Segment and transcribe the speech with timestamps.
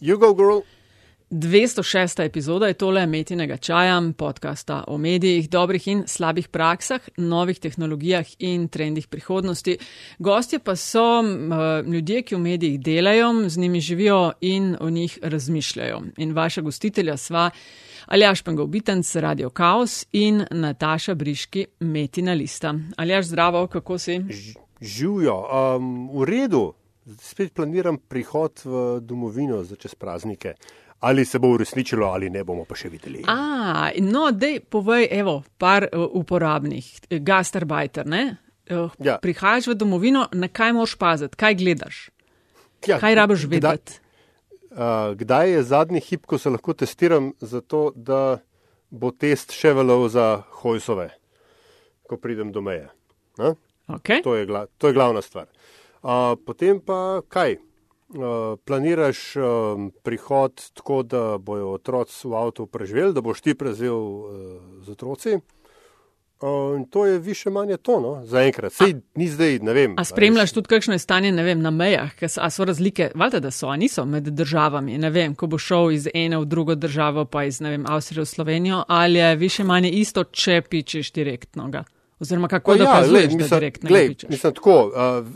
[0.00, 0.60] You go, girl.
[1.30, 2.24] 206.
[2.24, 8.68] epizoda je tole Metinega čaja, podcasta o medijih, dobrih in slabih praksah, novih tehnologijah in
[8.68, 9.76] trendih prihodnosti.
[10.18, 15.18] Gostje pa so uh, ljudje, ki v medijih delajo, z njimi živijo in o njih
[15.22, 16.02] razmišljajo.
[16.16, 17.50] In vaša gostitelja sva
[18.06, 22.74] Aljaš Pengov Bitenc, Radio Chaos in Nataša Briški, Metina Lista.
[22.96, 24.20] Aljaš, zdravo, kako si?
[24.80, 25.46] Živijo,
[25.76, 26.72] um, v redu.
[27.12, 30.54] Spet planiram prihod v domovino za čez praznike.
[31.00, 33.22] Ali se bo uresničilo, ali ne, bomo pa še videli.
[33.26, 33.36] A,
[33.98, 36.84] no, dej, povej, evo, par uh, uporabnih,
[37.20, 38.36] gastarbajter, ne?
[38.68, 39.16] Uh, Ja.
[39.16, 42.10] Prihajaš v domovino, na kaj moraš paziti, kaj gledaš,
[42.86, 43.92] Ja, kaj rabiš kdaj- vedeti.
[44.70, 44.78] Uh,
[45.16, 48.38] kdaj je zadnji hip, ko se lahko testiram, zato da
[48.90, 51.08] bo test še velov za hojsove,
[52.04, 52.86] ko pridem do meje?
[53.38, 53.54] Ne?
[53.88, 54.20] Okay.
[54.22, 55.48] To, je gla, to je glavna stvar.
[56.46, 57.56] Potem pa kaj?
[58.64, 59.18] Planiraš
[60.02, 64.00] prihod tako, da bojo otroci v avtu preživeli, da boš ti prevzel
[64.82, 65.38] z otroci.
[66.76, 68.26] In to je više manje to, no?
[68.26, 68.72] zaenkrat.
[68.72, 69.94] Sej ni zdaj, ne vem.
[69.98, 73.50] A spremljaš tudi, kakšno je stanje ne vem, na mejah, a so razlike, valjda, da
[73.50, 74.98] so, a niso med državami.
[74.98, 78.22] Ne vem, ko bo šel iz ene v drugo državo, pa iz ne vem, Avstrije
[78.22, 81.84] v Slovenijo, ali je više manje isto, če pičeš direktno ga.
[82.20, 85.26] Oziroma, kako ja, da mislim, direktno glej, mislim tako, uh,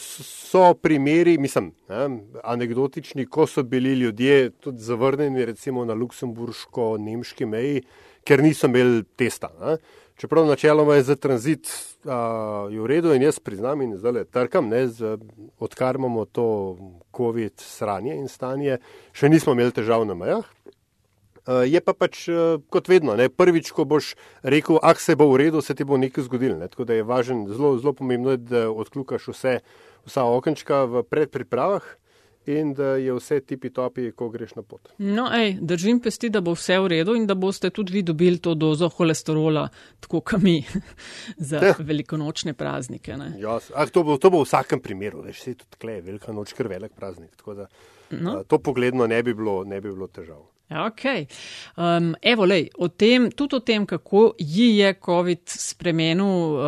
[0.00, 7.82] so primeri, mislim, ne, anegdotični, ko so bili ljudje tudi zavrnjeni recimo na luksemburško-nemški meji,
[8.24, 9.50] ker niso imeli testa.
[9.60, 9.76] Ne.
[10.16, 11.70] Čeprav načeloma je za tranzit
[12.04, 12.10] uh,
[12.82, 15.16] v redu in jaz priznam in zdaj le trkam, ne, z,
[15.58, 16.76] odkar imamo to
[17.16, 18.78] COVID sranje in stanje,
[19.12, 20.46] še nismo imeli težav na mejah.
[21.44, 22.36] Uh, je pa pač uh,
[22.68, 25.96] kot vedno, ne, prvič, ko boš rekel, ah, se bo v redu, se ti bo
[25.96, 26.56] nekaj zgodilo.
[26.56, 29.58] Ne, tako da je važen, zelo, zelo pomembno je, da odkljukaš vse,
[30.04, 31.84] vsa okenčka v predpripravah
[32.46, 34.88] in da je vse tipi topi, ko greš na pot.
[34.98, 38.36] No, ej, držim pesti, da bo vse v redu in da boste tudi vi dobili
[38.38, 39.66] to dozo holesterola,
[40.00, 40.58] tako kot mi,
[41.40, 41.74] za Ja.
[41.78, 43.16] velikonočne praznike.
[43.74, 46.68] Ah, to, bo, to bo v vsakem primeru, veš, se tudi tkle, velika noč, ker
[46.68, 47.36] velik praznik.
[47.36, 47.68] Tako da
[48.10, 48.38] No.
[48.38, 50.53] uh, to pogledno ne bi bilo, ne bi bilo težav.
[50.70, 51.04] Ja, Ok.
[51.76, 56.62] Um, evo, lej, o tem, tudi o tem, kako ji je COVID spremenil uh,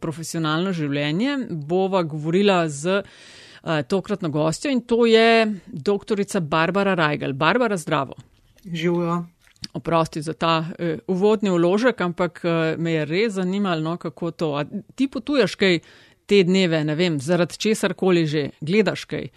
[0.00, 7.32] profesionalno življenje, bova govorila z uh, tokratno gostjo in to je doktorica Barbara Rajgal.
[7.32, 8.16] Barbara, zdravo.
[8.64, 9.24] Živijo.
[9.72, 14.54] Oprosti za ta uh, uvodni vložek, ampak uh, me je res zanimalo, no, kako to.
[14.56, 14.64] A
[14.94, 15.80] ti potuješ kaj
[16.26, 19.28] te dneve, ne vem, zaradi česar koli že, gledaš kaj.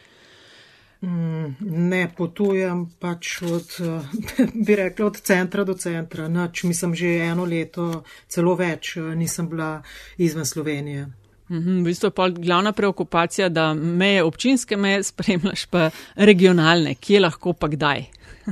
[1.05, 6.27] Ne potujem pač od, eh, bi rekla, od centra do centra.
[6.27, 9.83] Nač, mislim, že eno leto, celo več, eh, nisem bila
[10.17, 11.07] izven Slovenije.
[11.49, 17.19] Mhm, v bistvu je pol glavna preokupacija, da meje občinske meje spremljaš pa regionalne, kje
[17.19, 18.05] lahko pa kdaj.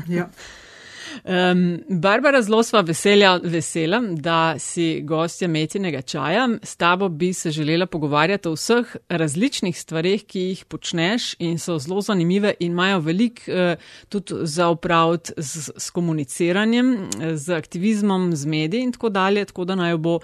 [0.08, 0.30] Ja.
[1.24, 6.48] Um, Barbara, zelo sva veselja, vesela, da si gostja metinega čaja.
[6.64, 11.78] S tabo bi se želela pogovarjati o vseh različnih stvarih, ki jih počneš in so
[11.80, 13.78] zelo zanimive in imajo veliko uh,
[14.10, 19.76] tudi za upraviti z, s komuniciranjem, z aktivizmom, z mediji in tako dalje, tako da
[19.76, 20.20] naj bo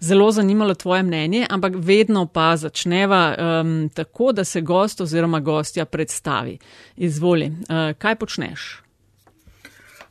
[0.00, 5.84] zelo zanimalo tvoje mnenje, ampak vedno pa začneva um, tako, da se gost oziroma gostja
[5.84, 6.58] predstavi.
[6.96, 8.89] Izvoli, uh, kaj počneš?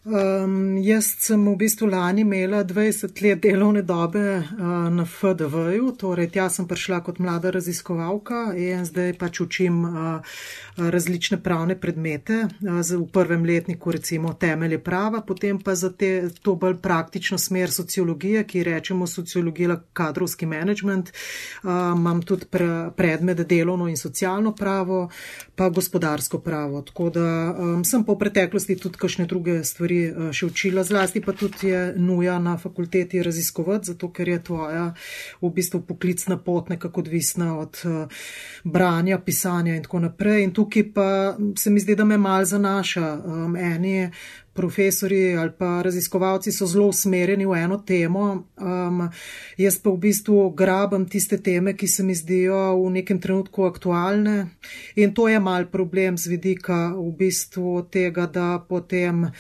[0.06, 6.30] Um, jaz sem v bistvu lani imela 20 let delovne dobe uh, na FDV-ju, torej
[6.32, 10.38] tja sem prišla kot mlada raziskovalka in zdaj pač učim uh,
[10.80, 12.48] različne pravne predmete.
[12.64, 17.68] Uh, v prvem letniku recimo temelje prava, potem pa za te, to bolj praktično smer
[17.68, 21.12] sociologije, ki rečemo sociologija kadrovski management.
[21.12, 25.10] Uh, imam tudi pre, predmet delovno in socialno pravo,
[25.60, 26.82] pa gospodarsko pravo.
[26.88, 31.22] Tako da um, sem pa v preteklosti tudi kakšne druge stvari uh, še učila, zlasti
[31.22, 34.86] pa tudi je nuja na fakulteti raziskovati, zato ker je tvoja
[35.42, 38.22] v bistvu poklicna pot nekako odvisna od uh,
[38.64, 40.44] branja, pisanja in tako naprej.
[40.44, 41.10] In tukaj pa
[41.58, 43.08] se mi zdi, da me mal zanaša.
[43.26, 44.10] Um, eni
[44.54, 49.10] profesori ali pa raziskovalci so zelo usmerjeni v eno temo, um,
[49.58, 54.48] jaz pa v bistvu grabam tiste teme, ki se mi zdijo v nekem trenutku aktualne.
[54.96, 59.32] In to je mal problem z vidika v bistvu tega, da potem uh,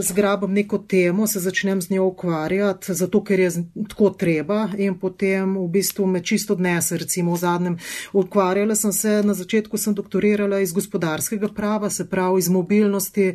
[0.00, 3.50] zgrabam neko temo, se začnem z njo ukvarjati, zato ker je
[3.88, 4.68] tako treba.
[4.78, 7.78] In potem v bistvu me čisto odnese, recimo v zadnjem
[8.12, 13.34] ukvarjala sem se, na začetku sem doktorirala iz gospodarskega prava, se pravi iz mobilnosti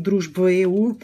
[0.00, 0.94] družb v EU.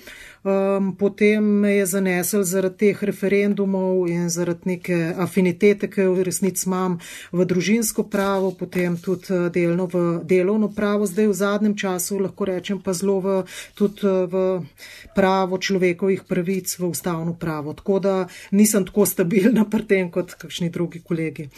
[0.43, 6.25] Um, potem me je zanesel zaradi teh referendumov in zaradi neke afinitete, ki jo v
[6.25, 6.97] resnici imam
[7.29, 12.49] v družinsko pravo, potem tudi eh, delno v delovno pravo, zdaj v zadnjem času lahko
[12.49, 13.35] rečem pa zelo v,
[13.77, 14.65] tudi eh, v
[15.13, 17.77] pravo človekovih pravic, v ustavno pravo.
[17.77, 18.15] Tako da
[18.57, 21.51] nisem tako stabilna pri tem kot kakšni drugi kolegi.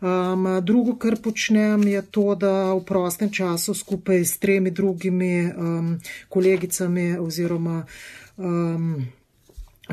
[0.00, 6.00] Um, drugo, kar počnem, je to, da v prostem času skupaj s tremi drugimi um,
[6.32, 7.84] kolegicami oziroma
[8.36, 9.02] um,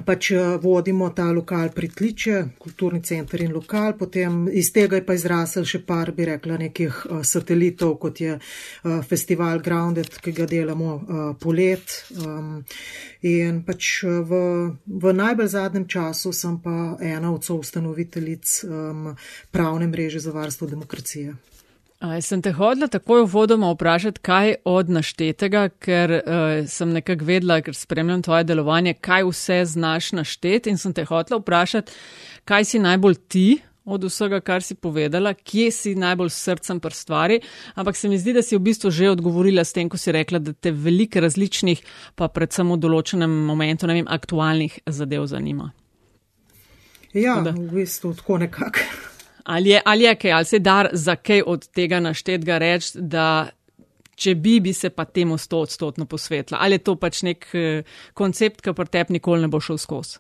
[0.06, 5.16] pač eh, vodimo ta lokal Pritliče, kulturni center in lokal, potem iz tega je pa
[5.18, 10.46] izrasel še par, bi rekla, nekih uh, satelitov, kot je uh, festival Grounded, ki ga
[10.50, 11.96] delamo uh, polet.
[12.22, 12.62] Um,
[13.26, 14.42] in pač v,
[14.86, 19.14] v najbolj zadnjem času sem pa ena od soustanoviteljic um,
[19.52, 21.49] pravne mreže za varstvo demokracije.
[22.00, 27.58] A, sem te hodila takoj uvodoma vprašati, kaj od naštetega, ker uh, sem nekako vedela,
[27.60, 31.92] ker spremljam tvoje delovanje, kaj vse znaš našteti in sem te hodila vprašati,
[32.48, 33.48] kaj si najbolj ti
[33.84, 37.42] od vsega, kar si povedala, kje si najbolj srcem pri stvari,
[37.76, 40.40] ampak se mi zdi, da si v bistvu že odgovorila s tem, ko si rekla,
[40.40, 41.84] da te veliko različnih,
[42.16, 45.74] pa predvsem v določenem momentu, ne vem, aktualnih zadev zanima.
[47.12, 49.09] Ja, v bistvu tako nekako.
[49.50, 53.50] Ali je, ali je kaj, ali se da za kaj od tega naštetega reči, da
[54.16, 56.60] če bi, bi se pa temu sto odstotno posvetila?
[56.62, 60.20] Ali je to pač nek eh, koncept, ki pa tebi nikoli ne bo šel skozi?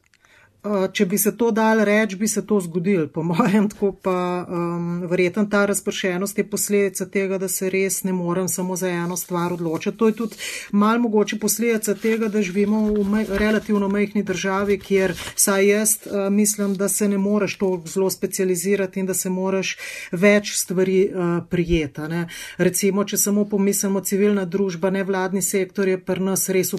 [0.67, 5.05] Če bi se to dal reči, bi se to zgodil, po mojem, tako pa um,
[5.07, 9.53] verjetno ta razpršenost je posledica tega, da se res ne morem samo za eno stvar
[9.55, 9.95] odločiti.
[9.97, 10.35] To je tudi
[10.71, 16.27] mal mogoče posledica tega, da živimo v maj, relativno majhni državi, kjer saj jaz uh,
[16.27, 19.77] mislim, da se ne moreš to zelo specializirati in da se moraš
[20.11, 22.09] več stvari uh, prijeta.
[22.11, 22.25] Ne.
[22.57, 26.75] Recimo, če samo pomislimo civilna družba, nevladni sektor je pri nas res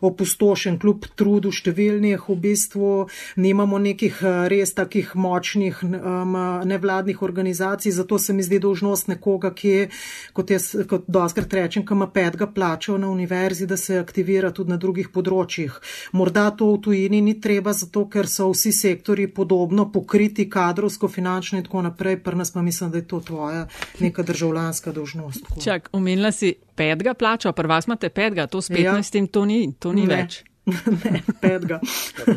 [0.00, 2.99] opustošen, kljub trudu številnih v bistvu
[3.36, 9.52] nimamo nekih eh, res takih močnih um, nevladnih organizacij, zato se mi zdi dožnost nekoga,
[9.54, 9.88] ki je,
[10.32, 14.70] kot jaz, kot doskrat rečem, ki ima petga plačal na univerzi, da se aktivira tudi
[14.70, 15.76] na drugih področjih.
[16.12, 21.58] Morda to v tujini ni treba, zato ker so vsi sektori podobno pokriti kadrovsko, finančno
[21.58, 23.66] in tako naprej, pa nas pa mislim, da je to tvoja
[24.00, 25.46] neka državljanska dožnost.
[25.64, 29.26] Čak, omenila si petga plačal, pa vas imate petga, to s 15 ja.
[29.26, 30.44] to ni, to ni več.
[31.04, 31.80] ne, petega.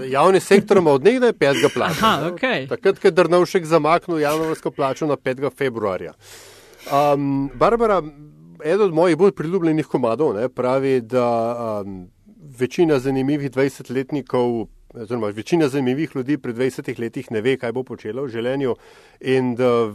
[0.09, 2.11] Javni sektor ima od nekdaj petega plača.
[2.31, 2.67] Okay.
[2.69, 5.49] Takrat, ko je Drnovšek zamaknil javnovarsko plačo na 5.
[5.57, 6.13] februarja.
[6.91, 8.01] Um, Barbara,
[8.63, 11.27] eden od mojih bolj priljubljenih komadov, ne, pravi, da
[11.85, 12.07] um,
[12.59, 18.21] večina zanimivih 20-letnikov, oziroma večina zanimivih ljudi pred 20 letih ne ve, kaj bo počela
[18.21, 18.75] v življenju
[19.21, 19.93] in da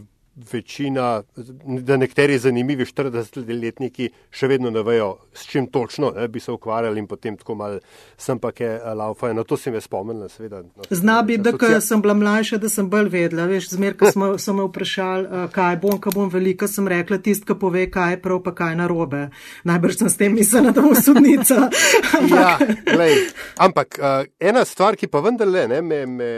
[0.52, 1.22] večina,
[1.62, 6.98] da nekateri zanimivi 40-letniki še vedno ne vejo, s čim točno ne, bi se ukvarjali
[6.98, 7.78] in potem tako mal
[8.16, 9.34] sem pa kaj laufajo.
[9.34, 10.62] Na to sem jaz spomnila, seveda.
[10.90, 11.80] Zna bi, da socia...
[11.80, 13.46] sem bila mlajša, da sem bolj vedela.
[13.50, 17.46] Veš, zmer, ko smo, so me vprašali, kaj bom, ko bom velika, sem rekla tist,
[17.48, 19.28] ki pove, kaj je prav, pa kaj narobe.
[19.68, 21.68] Najbrž sem s tem mislila, da bom sodnica.
[22.34, 22.54] ja,
[22.98, 23.16] lej,
[23.58, 26.30] ampak uh, ena stvar, ki pa vendarle ne, me, me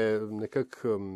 [0.44, 1.12] nekako um,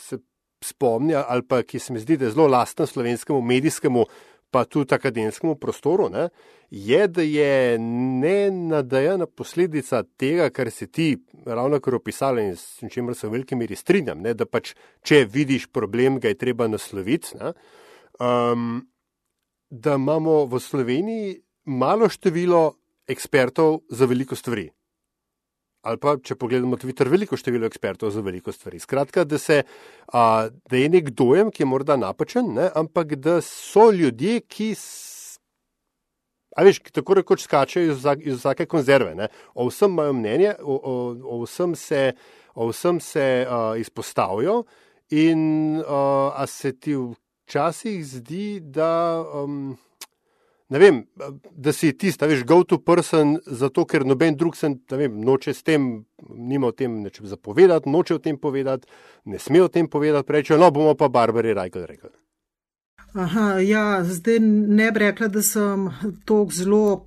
[0.00, 0.18] se
[0.66, 4.04] spomni ali pa ki se mi zdi, da je zelo lasten slovenskemu medijskemu,
[4.50, 6.28] pa tudi akademskemu prostoru, ne,
[6.70, 11.08] je, da je nenadajena posledica tega, kar si ti
[11.46, 15.24] ravno kar opisala in s čimer se v veliki meri strinjam, ne, da pač, če
[15.30, 17.52] vidiš problem, ga je treba nasloviti, ne,
[18.22, 18.80] um,
[19.70, 21.36] da imamo v Sloveniji
[21.66, 22.62] malo število
[23.06, 24.70] ekspertov za veliko stvari
[25.86, 28.80] ali pa če pogledamo Twitter, veliko število ekspertov za veliko stvari.
[28.82, 29.62] Skratka, da, se,
[30.12, 34.72] a, da je nek dojem, ki je morda napačen, ne, ampak da so ljudje, ki.
[36.56, 39.12] A veš, tako rekoč skačejo iz, iz vsake konzerve.
[39.14, 39.28] Ne?
[39.54, 40.94] O vsem imajo mnenje, o, o,
[41.36, 42.02] o vsem se,
[42.56, 44.62] o vsem se uh, izpostavijo,
[45.12, 49.20] in uh, se ti včasih zdi, da.
[49.44, 49.76] Um,
[50.68, 51.00] ne vem,
[51.52, 55.62] da si tisti, veš, go to person, zato ker noben drug se vem, noče s
[55.62, 58.88] tem, nima o tem neče zapovedati, noče o tem povedati,
[59.24, 62.14] ne sme o tem povedati, reče, no bomo pa Barbari Rajkal rekli.
[63.16, 65.88] Aha, ja, zdaj ne bi rekla, da sem
[66.24, 67.04] tako zelo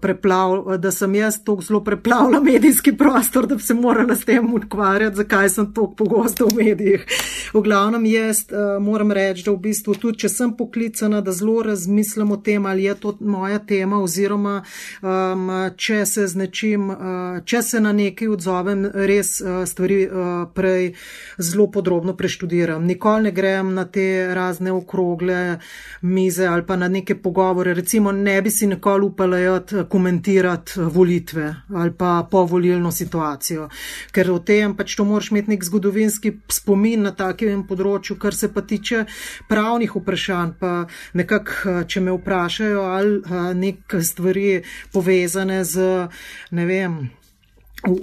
[0.00, 4.54] preplavila, da sem jaz tako zelo preplavila medijski prostor, da bi se morala s tem
[4.54, 7.04] ukvarjati, zakaj sem tako pogosto v medijih.
[7.52, 11.60] V glavnem jaz uh, moram reči, da v bistvu tudi, če sem poklicana, da zelo
[11.62, 14.62] razmislim o tem, ali je to moja tema oziroma
[15.02, 20.32] um, če se z nečim, uh, če se na nekaj odzovem, res uh, stvari uh,
[20.56, 20.94] prej
[21.36, 22.88] zelo podrobno preštudiram.
[22.88, 27.74] Nikoli ne grem na te razne okrogle neke mize ali pa na neke pogovore.
[27.74, 33.68] Recimo, ne bi si nikoli upala komentirati volitve ali pa povolilno situacijo,
[34.12, 38.48] ker o tem pač to moraš imeti nek zgodovinski spomin na takem področju, kar se
[38.52, 39.04] pa tiče
[39.48, 40.72] pravnih vprašanj, pa
[41.14, 46.08] nekako, če me vprašajo ali neke stvari povezane z,
[46.50, 47.00] ne vem,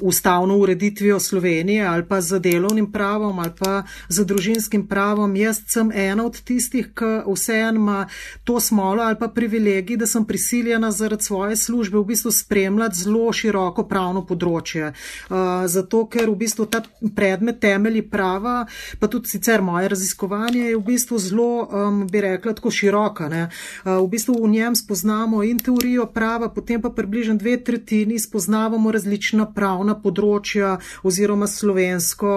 [0.02, 5.36] ustavno ureditvijo Slovenije ali pa z delovnim pravom ali pa z družinskim pravom.
[5.36, 8.08] Jaz sem ena od tistih, ki vseeno ima
[8.44, 13.34] to smolo ali pa privilegij, da sem prisiljena zaradi svoje službe v bistvu spremljati zelo
[13.34, 14.94] široko pravno področje.
[15.30, 16.82] Uh, zato, ker v bistvu ta
[17.16, 18.66] predmet temelji prava,
[19.00, 23.28] pa tudi sicer moje raziskovanje je v bistvu zelo, um, bi rekla, tako široka.
[23.28, 28.92] Uh, v bistvu v njem spoznamo in teorijo prava, potem pa približno dve tretjini spoznavamo
[28.92, 32.32] različna prava pravna področja oziroma slovensko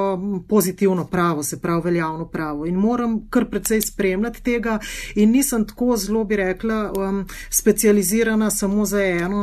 [0.48, 2.66] pozitivno pravo, se pravi veljavno pravo.
[2.66, 4.78] In moram kar precej spremljati tega
[5.14, 7.20] in nisem tako zelo, bi rekla, um,
[7.50, 9.42] specializirana samo za eno.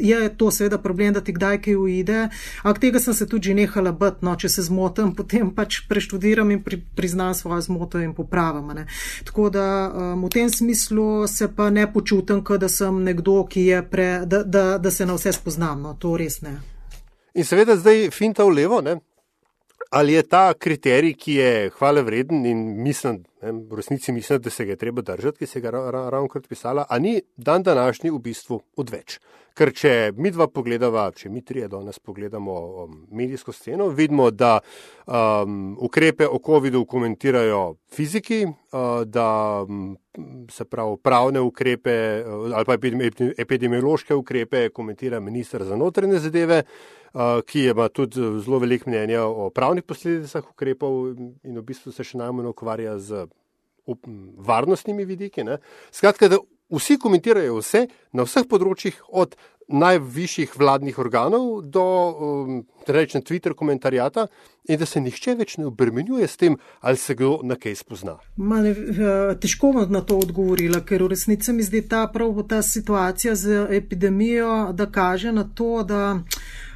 [0.00, 2.18] Je to seveda problem, da ti kdaj kaj uide,
[2.62, 6.62] ampak tega sem se tudi nehala biti, no, če se zmotam, potem pač preštudiram in
[6.64, 8.72] pri, priznam svojo zmoto in popravam.
[8.74, 8.86] Ne.
[9.28, 13.84] Tako da um, v tem smislu se pa ne počutim, da sem nekdo, ki je
[13.86, 16.58] pre, da, da, da se na vse spoznam, no, to res ne.
[17.38, 18.96] In seveda zdaj finta v levo, ne?
[19.90, 24.50] ali je ta kriterij, ki je hvale vreden in mislim, ne, v resnici mislim, da
[24.50, 27.62] se ga je treba držati, ki se ga ravno ra krat pisala, a ni dan
[27.62, 29.18] današnji v bistvu odveč.
[29.58, 34.60] Ker če mi dva pogledava, če mi trije danes pogledamo um, medijsko sceno, vidimo, da
[35.06, 39.96] um, ukrepe o COVID-u komentirajo fiziki, uh, da um,
[40.50, 42.76] se pravi pravne ukrepe uh, ali pa
[43.42, 49.50] epidemiološke ukrepe komentira ministr za notrene zadeve, uh, ki ima tudi zelo velik mnenja o
[49.50, 53.26] pravnih posledicah ukrepov in v bistvu se še najmanj ukvarja z
[54.46, 55.42] varnostnimi vidiki.
[55.44, 55.58] Ne.
[55.90, 56.38] Skratka, da
[56.70, 59.36] vsi komentirajo vse na vseh področjih, od
[59.68, 64.26] najvišjih vladnih organov do um, rečem Twitter komentarjata,
[64.68, 68.16] in da se nihče več ne obremenjuje s tem, ali se kdo na kaj spozna.
[68.36, 72.62] Mane, eh, težko bom na to odgovorila, ker v resnici mi zdi ta prav ta
[72.62, 76.20] situacija z epidemijo, da kaže na to, da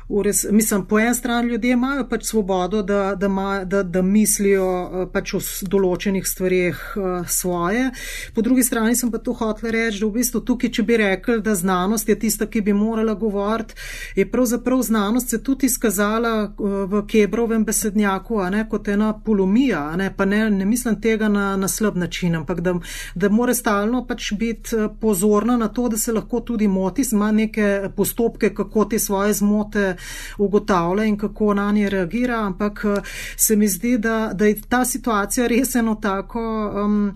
[0.08, 4.66] res, mislim, po eni strani ljudje imajo pač svobodo, da, da, ma, da, da mislijo
[4.82, 5.40] eh, pač o
[5.70, 7.90] določenih stvarih eh, svoje.
[8.34, 11.40] Po drugi strani sem pa to hotel reči, da v bistvu tukaj, če bi rekel,
[11.40, 13.74] da znanost je tista, ki bi morala govoriti,
[14.16, 19.86] je pravzaprav znanost se tudi izkazala eh, v Kebrovem besednjaku, a ne kot ena polomija,
[19.92, 22.74] a ne, pa ne, ne mislim tega na, na slab način, ampak da,
[23.14, 27.90] da mora stalno pač biti pozorna na to, da se lahko tudi moti, ima neke
[27.96, 29.91] postopke, kako te svoje zmote
[30.38, 33.02] ugotavlja in kako na nje reagira, ampak eh,
[33.36, 36.42] se mi zdi, da, da je ta situacija res eno tako,
[36.84, 37.14] um,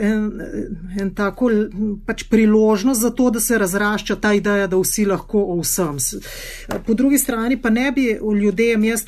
[0.00, 0.30] en,
[1.00, 1.50] en tako
[2.06, 5.98] pač priložnost za to, da se razrašča ta ideja, da vsi lahko o vsem.
[6.86, 9.04] Po drugi strani pa ne bi ljudem jaz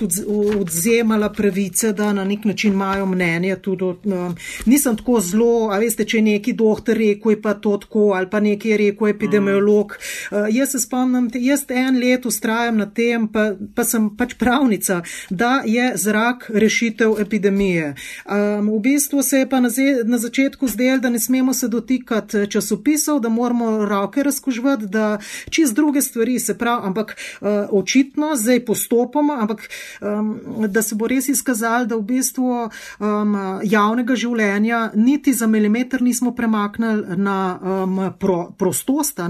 [0.61, 3.57] odzemala pravice, da na nek način imajo mnenje.
[3.57, 7.77] Tudi, um, nisem tako zelo, a veste, če je neki doktor rekel, je pa to
[7.83, 9.97] tako, ali pa neki je rekel epidemiolog.
[9.97, 10.37] Mm.
[10.37, 15.03] Uh, jaz se spomnim, jaz en let ustrajam na tem, pa, pa sem pač pravnica,
[15.31, 17.95] da je zrak rešitev epidemije.
[18.25, 21.69] Um, v bistvu se je pa na, ze, na začetku zdel, da ne smemo se
[21.69, 25.19] dotikati časopisov, da moramo roke razkužvati, da
[25.51, 29.69] čist druge stvari se pravi, ampak uh, očitno zdaj postopoma, ampak
[30.01, 32.51] um, da se bo res izkazali, da v bistvu
[32.99, 39.21] um, javnega življenja niti za milimeter nismo premaknili na um, pro, prostost,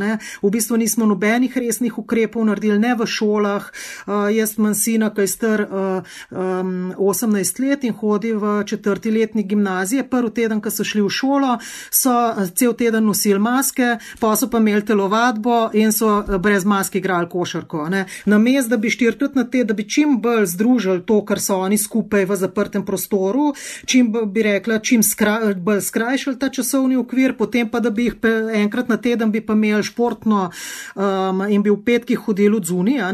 [0.42, 3.72] v bistvu nismo nobenih resnih ukrepov naredili ne v šoli, šolah.
[4.06, 9.10] Uh, jaz imam sina, ki je star uh, um, 18 let in hodi v četrti
[9.10, 10.08] letni gimnazije.
[10.10, 11.58] Prvi teden, ko so šli v šolo,
[11.90, 12.14] so
[12.54, 17.88] cel teden nosili maske, pa so pa imeli telovadbo in so brez maske igrali košarko.
[18.24, 21.58] Na mest, da bi štirikrat na te, da bi čim bolj združili to, kar so
[21.64, 23.52] oni skupaj v zaprtem prostoru,
[23.86, 25.38] čim bi rekla, čim skra,
[25.82, 28.16] skrajšali ta časovni okvir, potem pa, da bi jih
[28.54, 32.64] enkrat na teden bi pa imeli športno um, in bi v petkih hodili od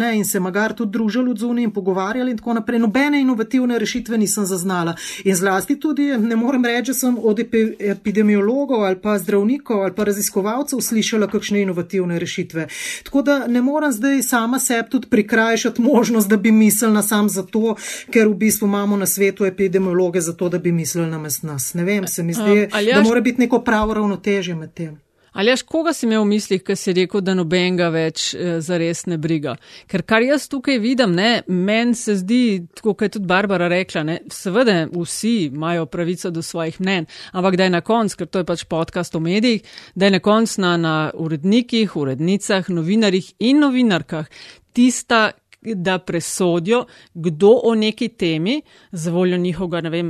[0.03, 2.79] zunija in se magar tudi družili v zuniji in pogovarjali in tako naprej.
[2.79, 4.97] Nobene inovativne rešitve nisem zaznala.
[5.25, 7.41] In zlasti tudi ne morem reči, da sem od
[7.79, 12.69] epidemiologov ali pa zdravnikov ali pa raziskovalcev slišala kakšne inovativne rešitve.
[13.05, 17.77] Tako da ne morem zdaj sama sebi tudi prikrajšati možnost, da bi mislila sam zato,
[18.11, 21.75] ker v bistvu imamo na svetu epidemiologe zato, da bi mislili na nas.
[21.75, 25.02] Ne vem, se mi zdi, um, da mora biti neko pravo ravnotežje med tem.
[25.33, 29.07] Ali jaš koga si imel v mislih, ko si rekel, da nobenega več e, zares
[29.09, 29.55] ne briga?
[29.89, 31.17] Ker kar jaz tukaj vidim,
[31.49, 36.45] meni se zdi, tako kot je tudi Barbara rekla, ne, seveda vsi imajo pravico do
[36.45, 40.07] svojih mnen, ampak da je na koncu, ker to je pač podcast o medijih, da
[40.11, 44.29] je na koncu na, na urednikih, urednicah, novinarjih in novinarkah
[44.73, 45.31] tista,
[45.63, 48.63] da presodijo, kdo o neki temi,
[48.93, 50.09] za voljo njihovega, ne vem,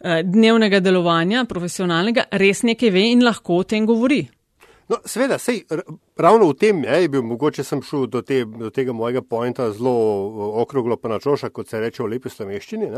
[0.00, 4.24] e, dnevnega delovanja, profesionalnega, res nekaj ve in lahko o tem govori.
[4.88, 5.64] No, seveda, sej,
[6.16, 9.66] ravno v tem je, je bil, mogoče sem šel do, te, do tega mojega pointa
[9.74, 9.90] zelo
[10.62, 12.92] okroglo pa načoša, kot se reče v lepi slovenščini.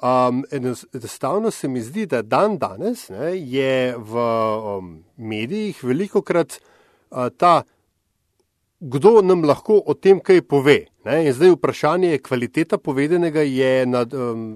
[0.00, 6.56] Um, enostavno se mi zdi, da dan danes ne, je v um, medijih veliko krat
[6.56, 7.60] uh, ta,
[8.80, 10.86] kdo nam lahko o tem kaj pove.
[11.04, 14.48] Ne, in zdaj vprašanje je, kvaliteta povedanega je na um,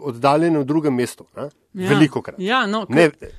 [0.00, 1.28] oddaljenem drugem mestu.
[1.36, 1.50] Ja.
[1.92, 2.40] Veliko krat.
[2.40, 3.12] Ja, no, kaj...
[3.12, 3.34] ne,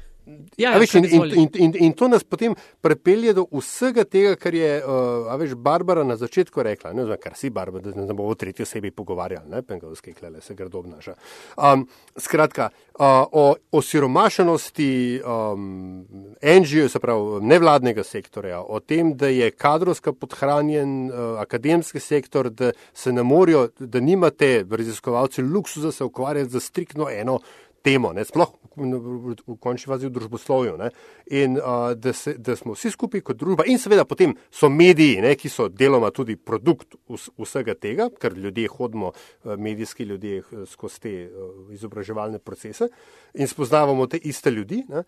[0.58, 4.56] Ja, ja, veš, in, in, in, in to nas potem prepelje do vsega tega, kar
[4.58, 6.94] je uh, veš, Barbara na začetku rekla.
[6.98, 10.42] Ne vem, kar si Barbara, da ne bomo o tretji osebi pogovarjali, ne pengovski klele,
[10.42, 11.14] se grdo obnaša.
[11.58, 11.86] Um,
[12.18, 14.90] skratka, uh, o, o siromašenosti
[15.22, 15.68] um,
[16.42, 22.72] NGO, se pravi nevladnega sektorja, o tem, da je kadrovska podhranjen uh, akademski sektor, da
[22.94, 27.40] se ne morajo, da nimate raziskovalci luksuza se ukvarjati za striktno eno
[27.86, 30.76] temo, ne, sploh v, končni fazi v družboslovju.
[30.80, 30.92] Ne,
[31.34, 35.22] in uh, da, se, da smo vsi skupaj kot družba, in seveda potem so mediji,
[35.24, 39.12] ne, ki so deloma tudi produkt vsega tega, ker ljudje hodimo,
[39.44, 42.90] medijski ljudje, skozi te uh, izobraževalne procese
[43.34, 44.84] in spoznavamo te iste ljudi.
[44.90, 45.06] Ne,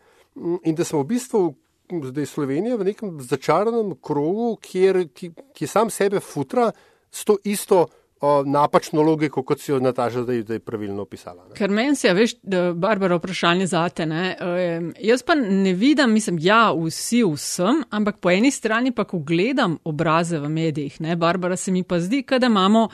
[0.64, 1.48] in da smo v bistvu.
[1.88, 6.74] Zdaj je Slovenija v nekem začaranem krogu, kjer, ki, ki sam sebe futra
[7.08, 7.86] s to isto
[8.22, 11.44] o, napačno logiko, kot si jo Nataša zdaj, zdaj pravilno opisala.
[11.48, 11.56] Ne?
[11.58, 12.38] Ker meni se, veš,
[12.76, 14.06] Barbara, vprašanje za te.
[14.06, 14.24] Ne?
[14.40, 19.20] E, jaz pa ne vidim, mislim, ja, vsi vsem, ampak po eni strani pa, ko
[19.20, 22.90] gledam obraze v medijih, ne, Barbara, se mi pa zdi, da imamo.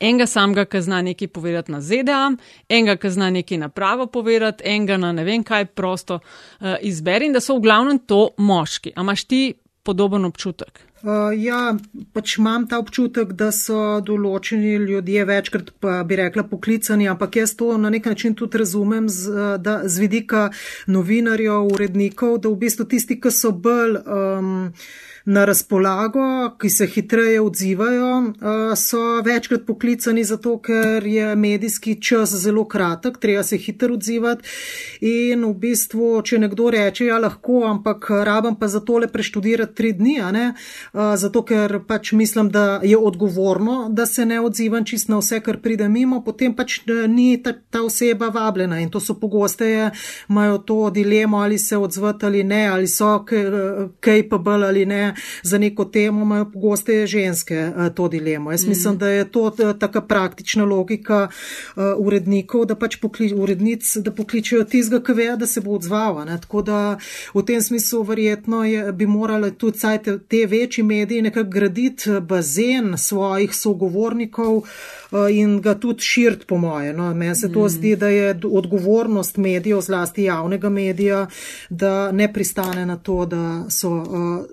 [0.00, 2.30] Enega samega, ki zna nekaj povedati na ZDA,
[2.72, 7.28] enega, ki zna nekaj na pravo povedati, enega na ne vem kaj prosto uh, izberi
[7.28, 8.94] in da so v glavnem to moški.
[8.96, 9.42] A imaš ti
[9.82, 10.80] podoben občutek?
[11.00, 11.72] Uh, ja,
[12.12, 17.54] pač imam ta občutek, da so določeni ljudje večkrat, pa bi rekla, poklicani, ampak jaz
[17.56, 20.50] to na nek način tudi razumem z, da, z vidika
[20.86, 24.02] novinarjev, urednikov, da v bistvu tisti, ki so bolj.
[24.04, 24.68] Um,
[25.24, 28.32] na razpolago, ki se hitreje odzivajo,
[28.76, 34.48] so večkrat poklicani zato, ker je medijski čas zelo kratek, treba se hitro odzivati.
[35.00, 39.92] In v bistvu, če nekdo reče, ja lahko, ampak rabam pa za tole preštudirati tri
[39.92, 40.46] dni, ne,
[40.92, 45.60] zato ker pač mislim, da je odgovorno, da se ne odzivam čist na vse, kar
[45.62, 48.80] pride mimo, potem pač eh, ni ta, ta oseba vabljena.
[48.80, 49.90] In to so pogosteje,
[50.28, 53.24] imajo to dilemo ali se odzvati ali ne, ali so
[54.04, 55.09] capable ali ne,
[55.42, 58.50] za neko temo imajo pogosteje ženske eh, to dilemo.
[58.50, 58.98] Jaz mislim, mm.
[58.98, 64.64] da je to eh, taka praktična logika eh, urednikov, da pač pokli, urednic, da pokličejo
[64.64, 66.24] tizga, ki ve, da se bo odzvala.
[66.24, 66.38] Ne.
[66.40, 66.98] Tako da
[67.34, 72.98] v tem smislu verjetno je, bi morali tudi te, te večji mediji nekako graditi bazen
[72.98, 74.62] svojih sogovornikov
[75.30, 76.92] in ga tudi širiti, po moje.
[76.92, 77.14] No.
[77.14, 77.68] Meni se to mm.
[77.68, 81.26] zdi, da je odgovornost medijev, zlasti javnega medija,
[81.70, 83.90] da ne pristane na to, da so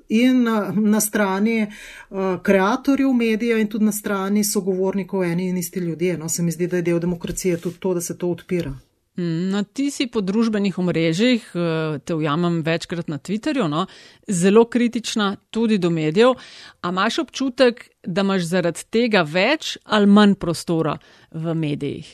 [0.10, 5.83] in na, na strani uh, kreatorjev medija in tudi na strani sogovornikov eni in isti
[5.83, 6.17] ljudje.
[6.17, 8.73] No, se mi zdi, da je del demokracije tudi to, da se to odpira.
[9.17, 13.88] Mm, no, ti si po družbenih omrežjih, uh, te ujamem večkrat na Twitterju, no,
[14.27, 16.36] zelo kritična tudi do medijev.
[16.81, 20.97] A imaš občutek, da imaš zaradi tega več ali manj prostora
[21.31, 22.13] v medijih?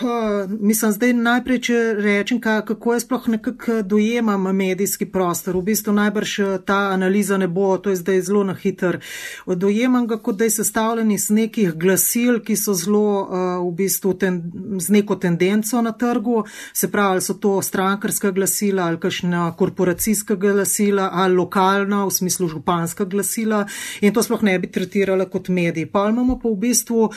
[0.00, 5.56] Uh, mislim, zdaj najprej, če rečem, kako jaz sploh nekako dojemam medijski prostor.
[5.56, 9.00] V bistvu najbrž eh, ta analiza ne bo, to je zdaj zelo na hiter.
[9.46, 14.14] Dojemam ga, kot da je sestavljen iz nekih glasil, ki so zelo uh, v bistvu
[14.18, 14.38] ten,
[14.80, 16.44] z neko tendenco na trgu.
[16.72, 22.48] Se pravi, ali so to strankarska glasila ali kakšna korporacijska glasila ali lokalna, v smislu
[22.48, 23.66] županska glasila.
[24.00, 25.86] In to sploh ne bi tretirala kot mediji.
[25.86, 27.12] Pa imamo pa v bistvu uh,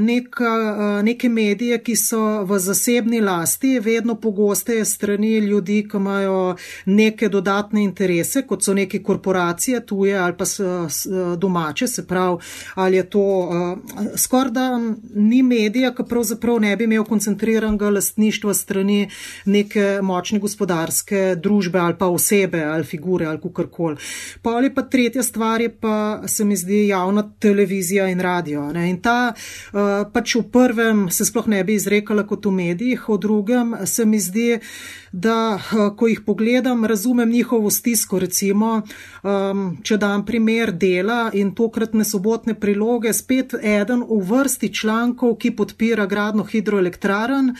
[0.00, 6.56] neka, uh, neke medije, ki so v zasebni lasti, vedno pogosteje strani ljudi, ki imajo
[6.86, 10.44] neke dodatne interese, kot so neke korporacije, tuje ali pa
[11.36, 12.36] domače, se pravi,
[12.74, 13.78] ali je to uh,
[14.16, 14.66] skoraj da
[15.14, 19.08] ni medija, ki pravzaprav ne bi imel koncentriranega lastništva strani
[19.44, 23.96] neke močne gospodarske družbe ali pa osebe ali figure ali kakorkoli.
[24.42, 28.72] Pa ali pa tretja stvar je pa se mi zdi javna televizija in radio.
[28.72, 28.90] Ne?
[28.90, 29.80] In ta uh,
[30.12, 34.06] pač v prvem se sploh ne bi bi izrekala kot v medijih, o drugem se
[34.08, 34.58] mi zdi,
[35.12, 35.58] da
[35.96, 38.18] ko jih pogledam, razumem njihovo stisko.
[38.18, 38.82] Recimo,
[39.22, 45.54] um, če dam primer dela in tokratne sobotne priloge, spet eden v vrsti člankov, ki
[45.56, 47.54] podpira gradno hidroelektraren.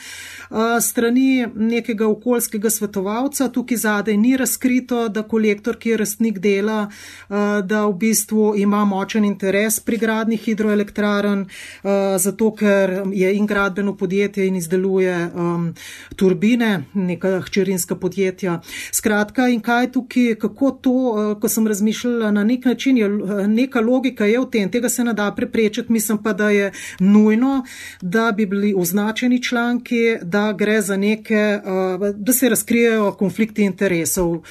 [0.50, 6.88] Uh, strani nekega okoljskega svetovalca, tukaj zadaj ni razkrito, da kolektor, ki je rastnik dela,
[6.88, 13.46] uh, da v bistvu ima močen interes pri gradni hidroelektraren, uh, zato ker je in
[13.46, 15.74] gradbeno podjetje in izdeluje um,
[16.16, 18.60] turbine, neka hčerinska podjetja.
[18.92, 23.08] Skratka, in kaj tukaj, kako to, uh, ko sem razmišljala na nek način, je
[23.48, 27.64] neka logika je v tem, tega se ne da preprečiti, mislim pa, da je nujno,
[28.02, 34.30] da bi bili označeni članki, da gre za neke, uh, da se razkrijejo konflikti interesov
[34.30, 34.42] uh,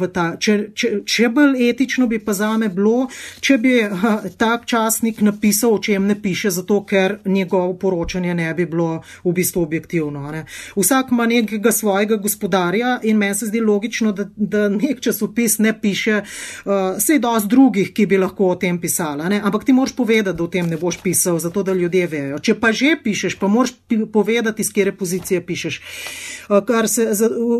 [0.00, 0.36] v ta.
[0.40, 3.08] Če, če, če bolj etično bi pa zame bilo,
[3.40, 8.54] če bi uh, tak časnik napisal, o čem ne piše, zato ker njegovo poročanje ne
[8.54, 8.93] bi bilo
[9.24, 10.30] v bistvu objektivno.
[10.32, 10.44] Ne.
[10.76, 15.74] Vsak ima nekega svojega gospodarja in meni se zdi logično, da, da nek časopis ne
[15.80, 19.40] piše, uh, sej dosti drugih, ki bi lahko o tem pisala, ne.
[19.44, 22.38] ampak ti moraš povedati, da o tem ne boš pisal, zato da ljudje vejo.
[22.38, 23.74] Če pa že pišeš, pa moraš
[24.12, 25.80] povedati, iz kere pozicije pišeš.
[26.48, 27.06] Uh, se,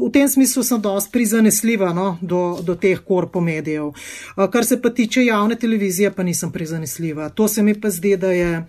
[0.06, 3.86] v tem smislu sem dosti prizanesljiva no, do, do teh korpomedijev.
[3.86, 7.28] Uh, kar se pa tiče javne televizije, pa nisem prizanesljiva.
[7.28, 8.64] To se mi pa zdi, da je.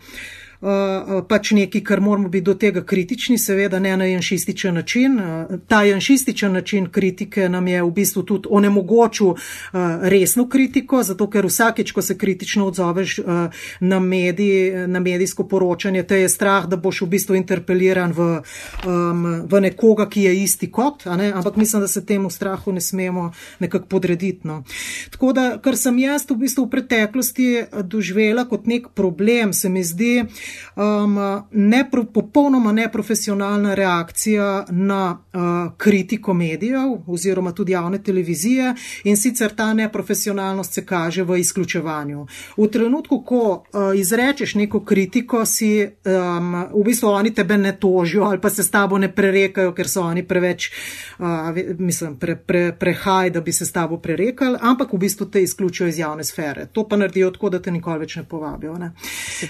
[0.61, 5.19] Uh, pač nekaj, kar moramo biti do tega kritični, seveda ne na janšističen način.
[5.19, 9.33] Uh, ta janšističen način kritike nam je v bistvu tudi onemogočil
[10.01, 13.19] resno kritiko, zato ker vsakeč, ko se kritično odzoveš
[13.79, 18.27] na, medij, na medijsko poročanje, te je strah, da boš v bistvu interpeliran v,
[19.45, 23.85] v nekoga, ki je isti kot, ampak mislim, da se temu strahu ne smemo nekako
[23.85, 24.47] podrediti.
[24.47, 24.63] No.
[25.11, 27.49] Tako da, kar sem jaz v bistvu v preteklosti
[27.83, 30.25] doživela kot nek problem, se mi zdi,
[30.75, 31.17] um,
[31.51, 35.41] nepro, popolnoma neprofesionalna reakcija na uh,
[35.77, 42.27] kritiko medijev oziroma tudi javne televizije in sicer ta neprofesionalnost se kaže v izključevanju.
[42.57, 48.23] V trenutku, ko uh, izrečeš neko kritiko, si um, v bistvu oni tebe ne tožijo
[48.23, 50.71] ali pa se s tabo ne prerekajo, ker so oni preveč,
[51.19, 51.25] uh,
[51.79, 55.87] mislim, pre, pre, prehaj, da bi se s tabo prerekali, ampak v bistvu te izključijo
[55.87, 56.65] iz javne sfere.
[56.65, 58.77] To pa naredijo tako, da te nikoli več ne povabijo.
[58.77, 58.91] Ne?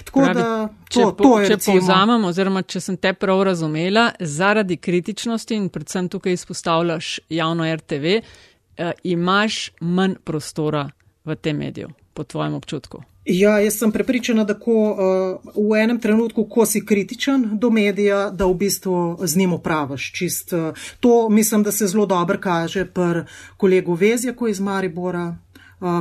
[0.04, 4.76] Tako pravi, da če, to, to če povzamem, oziroma če sem te prav razumela, zaradi
[4.76, 10.88] kritičnosti in predvsem tukaj izpostavljaš javno RTV, eh, imaš manj prostora
[11.26, 13.02] v tem mediju, po tvojem občutku.
[13.26, 18.28] Ja, jaz sem prepričana, da ko, uh, v enem trenutku, ko si kritičen do medija,
[18.30, 20.12] da v bistvu z njim upravaš.
[20.14, 23.24] Čist, uh, to mislim, da se zelo dobro kaže pri
[23.56, 25.34] kolegu Vezjaku iz Maribora,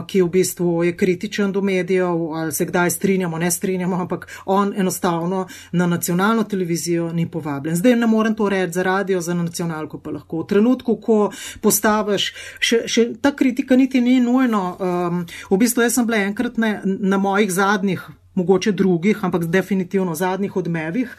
[0.07, 4.73] ki v bistvu je kritičen do medijev, ali se kdaj strinjamo, ne strinjamo, ampak on
[4.77, 7.75] enostavno na nacionalno televizijo ni povabljen.
[7.75, 10.43] Zdaj ne morem to reči za radio, za nacionalko pa lahko.
[10.43, 14.77] V trenutku, ko postaviš, še, še ta kritika niti ni nujno.
[14.79, 20.15] Um, v bistvu jaz sem bila enkrat ne, na mojih zadnjih mogoče drugih, ampak definitivno
[20.15, 21.15] zadnjih odmevih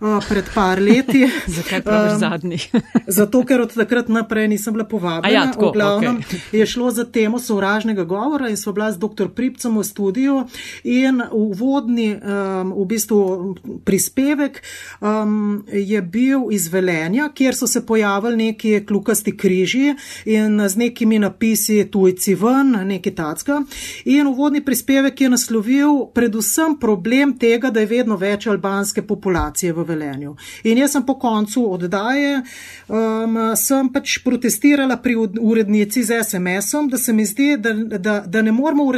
[0.00, 1.28] uh, pred par leti.
[1.56, 2.70] Zakaj praviš um, zadnjih?
[3.18, 5.34] zato, ker od takrat naprej nisem bila povabljena.
[5.34, 6.40] Ja, tako, v glavnem okay.
[6.60, 9.28] je šlo za temo sovražnega govora in so bila z dr.
[9.34, 10.42] Pripcem v studiu
[10.84, 13.54] in uvodni um, v bistvu
[13.84, 14.62] prispevek
[15.00, 21.18] um, je bil iz Velenja, kjer so se pojavili neki klukasti križi in z nekimi
[21.18, 23.62] napisi tujci ven, neki tacka.
[24.04, 29.72] In uvodni prispevek je naslovil predvsem predvsem problem tega, da je vedno več albanske populacije
[29.72, 30.34] v Velenju.
[30.64, 32.42] In jaz sem po koncu oddaje,
[32.88, 38.42] um, sem pač protestirala pri urednici z SMS-om, da se mi zdi, da, da, da
[38.42, 38.88] ne moramo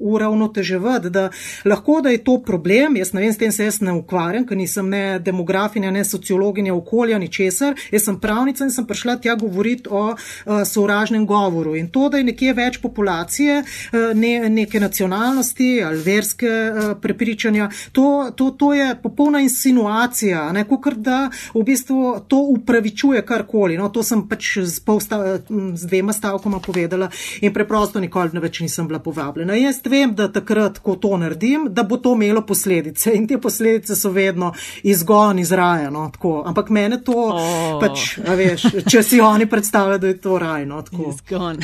[0.00, 1.30] uravnoteževati, da
[1.64, 4.56] lahko, da je to problem, jaz ne vem, s tem se jaz ne ukvarjam, ker
[4.56, 9.36] nisem ne demografinja, ne sociologinja okolja, ni česar, jaz sem pravnica in sem prišla tja
[9.38, 11.76] govoriti o uh, sovražnem govoru.
[11.76, 17.70] In to, da je nekje več populacije, uh, ne, neke nacionalnosti ali verske uh, prepričanja.
[17.92, 23.78] To, to, to je popolna insinuacija, kot da v bistvu to upravičuje karkoli.
[23.78, 25.38] No, to sem pač z, polsta,
[25.74, 29.56] z dvema stavkoma povedala in preprosto nikoli več nisem bila povabljena.
[29.58, 33.96] Jaz vem, da takrat, ko to naredim, da bo to imelo posledice in te posledice
[33.96, 35.90] so vedno izgon iz raja.
[35.90, 36.10] No,
[36.46, 37.78] Ampak mene to, oh.
[37.80, 40.82] pač, veš, če si oni predstavljajo, da je to rajno.
[41.08, 41.62] Izgon.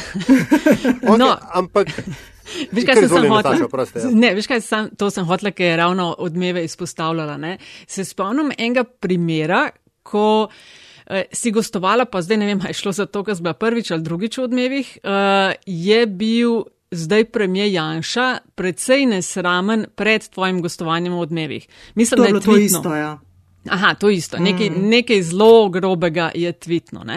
[1.03, 1.35] okay, no.
[1.55, 1.89] Ampak.
[2.73, 3.57] Veš, kaj sem hotela?
[3.95, 4.11] Ja.
[4.13, 7.37] Ne, veš, kaj sem, to sem hotela, ker je ravno odmeve izpostavljala.
[7.41, 7.57] Ne?
[7.87, 9.67] Se spomnim enega primera,
[10.05, 10.49] ko
[11.07, 13.91] eh, si gostovala, pa zdaj ne vem, je šlo za to, ker sem bila prvič
[13.95, 16.65] ali drugič v odmevih, eh, je bil
[16.95, 21.69] zdaj premije Janša precej nesramen pred tvojim gostovanjem v odmevih.
[21.95, 23.19] Mislim, to da je to isto, ja.
[23.71, 24.39] Aha, to isto.
[24.39, 24.89] Nekaj, mm.
[24.89, 27.01] nekaj zelo grobega je tvitno.
[27.01, 27.17] Uh,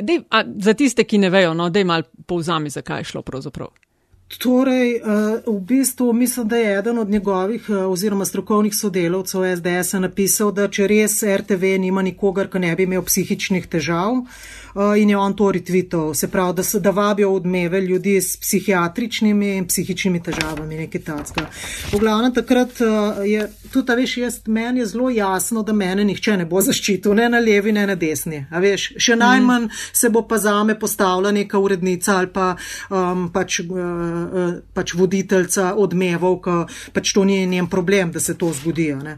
[0.00, 0.22] dej,
[0.56, 3.72] za tiste, ki ne vejo, no, da je mal povzami, zakaj je šlo pravzaprav.
[4.38, 5.00] Torej,
[5.46, 10.86] v bistvu mislim, da je eden od njegovih oziroma strokovnih sodelavcev SDS napisal, da če
[10.88, 14.61] res RTV nima nikogar, ki ne bi imel psihičnih težav, Eh,
[14.98, 16.14] in je on to retvital.
[16.14, 21.46] Se pravi, da, da vabijo odmeve ljudi s psihiatričnimi in psihičnimi težavami, nekaj takega.
[21.92, 26.36] V glavnem takrat eh, je tudi, veš, jaz, meni je zelo jasno, da mene nihče
[26.36, 28.44] ne bo zaščitil, ne na levi, ne na desni.
[28.50, 32.54] Veš, še najmanj se bo pa zame postavila neka urednica ali pa
[32.90, 38.52] um, pač, uh, pač voditeljca odmevov, ker pač to ni njen problem, da se to
[38.52, 38.92] zgodi.
[38.92, 39.14] Uh,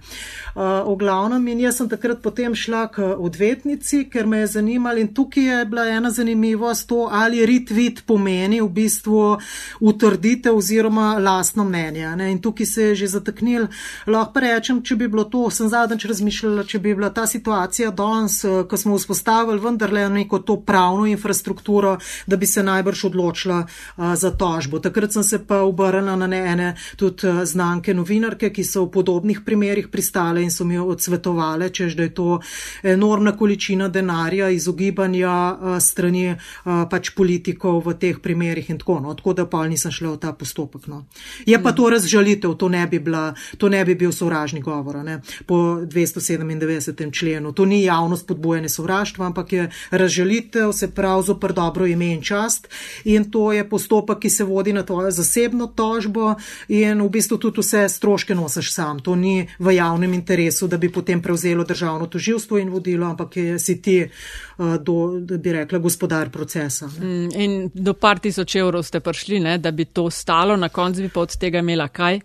[0.86, 5.10] v glavnem in jaz sem takrat potem šla k odvetnici, ker me je zanimalo in
[5.14, 9.38] tukaj je bila ena zanimivost to, ali retweet pomeni v bistvu
[9.80, 12.16] utrditev oziroma lastno mnenje.
[12.16, 12.32] Ne?
[12.32, 13.66] In tukaj se je že zataknil.
[14.06, 17.90] Lahko pa rečem, če bi bilo to, sem zadnjič razmišljala, če bi bila ta situacija
[17.90, 23.64] danes, eh, ko smo vzpostavili vendarle neko to pravno infrastrukturo, da bi se najbrž odločila
[23.64, 24.78] uh, za tožbo.
[24.78, 29.40] Takrat sem se pa obrnila na ene tudi uh, znanke novinarke, ki so v podobnih
[29.44, 32.40] primerih pristale in so mi odsvetovale, čež da je to
[32.82, 39.00] enormna količina denarja, izogibanja uh, strani uh, pač politikov v teh primerih in tako.
[39.00, 39.14] No.
[39.14, 40.88] Tako da pa nisem šla v ta postopek.
[40.90, 41.04] No.
[41.46, 45.20] Je pa to razžalitev, to ne bi, bila, to ne bi bil sovražni govor ne,
[45.46, 47.12] po 297.
[47.12, 47.52] členu.
[47.52, 52.68] To ni javno spodbojene sovraštva, ampak je razžalitev, se pravi zopr dobro ime in čast.
[53.04, 56.34] In to je postopek, ki se vodi na tvojo zasebno tožbo
[56.68, 59.00] in v bistvu tudi vse stroške nosiš sam.
[59.00, 63.58] To ni v javnem interesu, da bi potem prevzelo državno toživstvo in vodilo, ampak je,
[63.58, 66.86] si ti uh, do, bi rekla, gospodar procesa.
[66.86, 71.02] Mm, in do par tisoč evrov ste prišli, ne, da bi to stalo, na koncu
[71.02, 72.20] bi pa od tega imela kaj?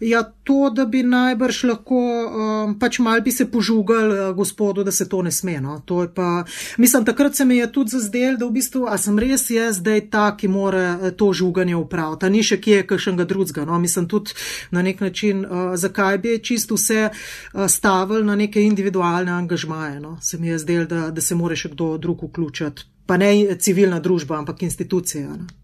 [0.00, 4.92] Ja, to, da bi najbrž lahko, um, pač mal bi se požugal uh, gospodu, da
[4.92, 5.60] se to ne sme.
[5.60, 5.78] No.
[5.86, 6.44] To pa,
[6.78, 10.04] mislim, takrat se mi je tudi zazdel, da v bistvu, a sem res jaz zdaj
[10.10, 12.30] ta, ki more uh, to žuganje upraviti.
[12.30, 13.66] Ni še kje kakšnega drugega.
[13.68, 13.78] No.
[13.78, 14.36] Mislim tudi
[14.70, 20.00] na nek način, uh, zakaj bi čisto vse uh, stavili na neke individualne angažmaje.
[20.00, 20.18] No.
[20.20, 22.88] Se mi je zdel, da, da se more še kdo drug vključiti.
[23.06, 25.28] Pa ne civilna družba, ampak institucija.
[25.36, 25.61] No.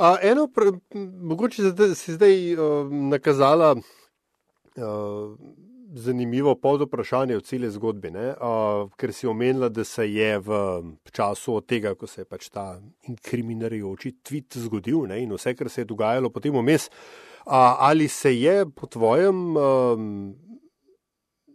[0.00, 0.70] A, eno, pre,
[1.20, 1.62] mogoče
[1.94, 5.34] si zdaj uh, nakazala uh,
[5.92, 10.60] zanimivo pod vprašanje v celi zgodbi, uh, ker si omenila, da se je v
[11.12, 12.80] času od tega, ko se je pač ta
[13.12, 17.52] inkriminirajoči tweet zgodil ne, in vse, kar se je dogajalo potem vmes, uh,
[17.84, 20.06] ali se je po tvojem um,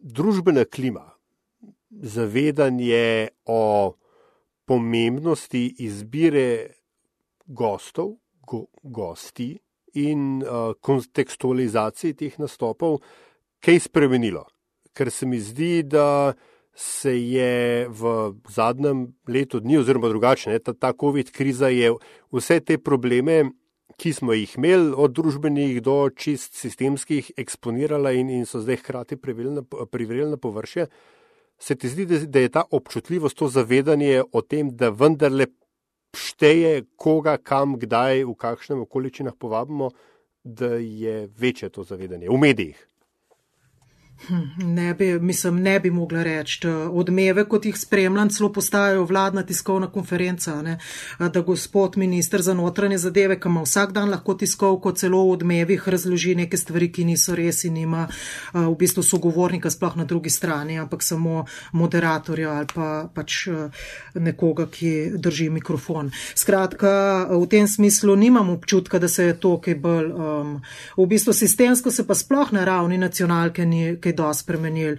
[0.05, 1.07] družbena klima,
[1.89, 3.95] zavedanje o
[4.69, 6.75] pomembnosti izbire
[7.47, 9.53] gostov, go, gosti
[9.95, 12.99] in uh, kontekstualizaciji teh nastopov
[13.63, 14.45] kaj spremenilo.
[14.95, 16.33] Ker se mi zdi, da
[16.75, 21.93] se je v zadnjem letu dni, oziroma drugače, ta, ta COVID kriza je
[22.35, 23.45] vse te probleme,
[23.95, 29.15] ki smo jih imeli, od družbenih do čist sistemskih, eksponirala in, in so zdaj hkrati
[29.15, 30.89] privreli na površje.
[31.59, 35.47] Se ti zdi, da je ta občutljivost, to zavedanje o tem, da vendarle
[36.15, 39.91] šteje, koga, kam, kdaj, v kakšnem okoličinah povabimo,
[40.43, 42.79] da je večje to zavedanje v medijih.
[44.27, 46.67] Hm, ne bi, mislim, ne bi mogla reči.
[46.67, 50.77] Odmeve, kot jih spremljam, celo postajajo vladna tiskovna konferenca, ne?
[51.19, 55.87] da gospod minister za notranje zadeve, ki ima vsak dan lahko tiskovko, celo v odmevih
[55.89, 58.07] razloži neke stvari, ki niso res in ima
[58.53, 63.47] v bistvu sogovornika sploh na drugi strani, ampak samo moderatorja ali pa pač
[64.15, 66.11] nekoga, ki drži mikrofon.
[66.35, 70.57] Skratka, v tem smislu nimam občutka, da se je to kaj bolj, um,
[70.97, 74.97] v bistvu sistemsko se pa sploh na ravni nacionalke ni kaj dosti spremenili.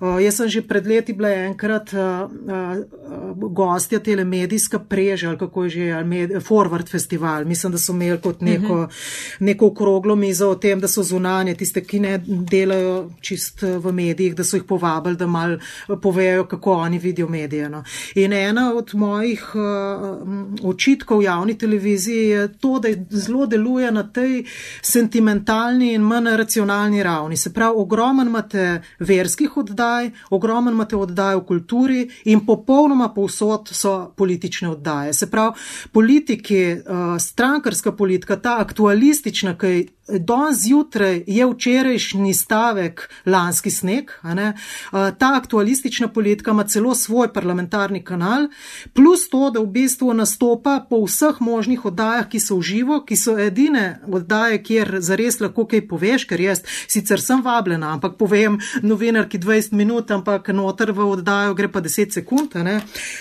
[0.00, 5.64] Uh, jaz sem že pred leti bila enkrat uh, uh, gostja telemedijska preža, ali kako
[5.64, 7.44] je že, ali med, Forward Festival.
[7.44, 8.90] Mislim, da so imeli kot neko, uh mhm.
[8.90, 9.36] -huh.
[9.40, 14.34] neko okroglo mizo o tem, da so zunanje, tiste, ki ne delajo čist v medijih,
[14.34, 15.58] da so jih povabili, da mal
[16.02, 17.68] povejo, kako oni vidijo medije.
[17.68, 17.84] No.
[18.14, 24.44] In ena od mojih uh, očitkov javni televiziji je to, da zelo deluje na tej
[24.82, 27.36] sentimentalni in manj racionalni ravni.
[27.36, 34.12] Se pravi, ogromen imate verskih oddaj, ogromno imate oddaj v kulturi in popolnoma povsod so
[34.16, 35.12] politične oddaje.
[35.12, 35.54] Se pravi,
[35.92, 36.80] politiki, eh,
[37.18, 44.10] strankarska politika, ta aktualistična, ki Danes zjutraj je včerajšnji stavek lanski sneg,
[45.18, 48.48] ta aktualistična politika ima celo svoj parlamentarni kanal,
[48.94, 53.16] plus to, da v bistvu nastopa po vseh možnih oddajah, ki so v živo, ki
[53.16, 58.58] so edine oddaje, kjer zares lahko kaj poveš, ker jaz sicer sem vabljena, ampak povem
[58.82, 62.56] novinarki 20 minut, ampak noter v oddajo gre pa 10 sekund.
[62.56, 62.80] Uh,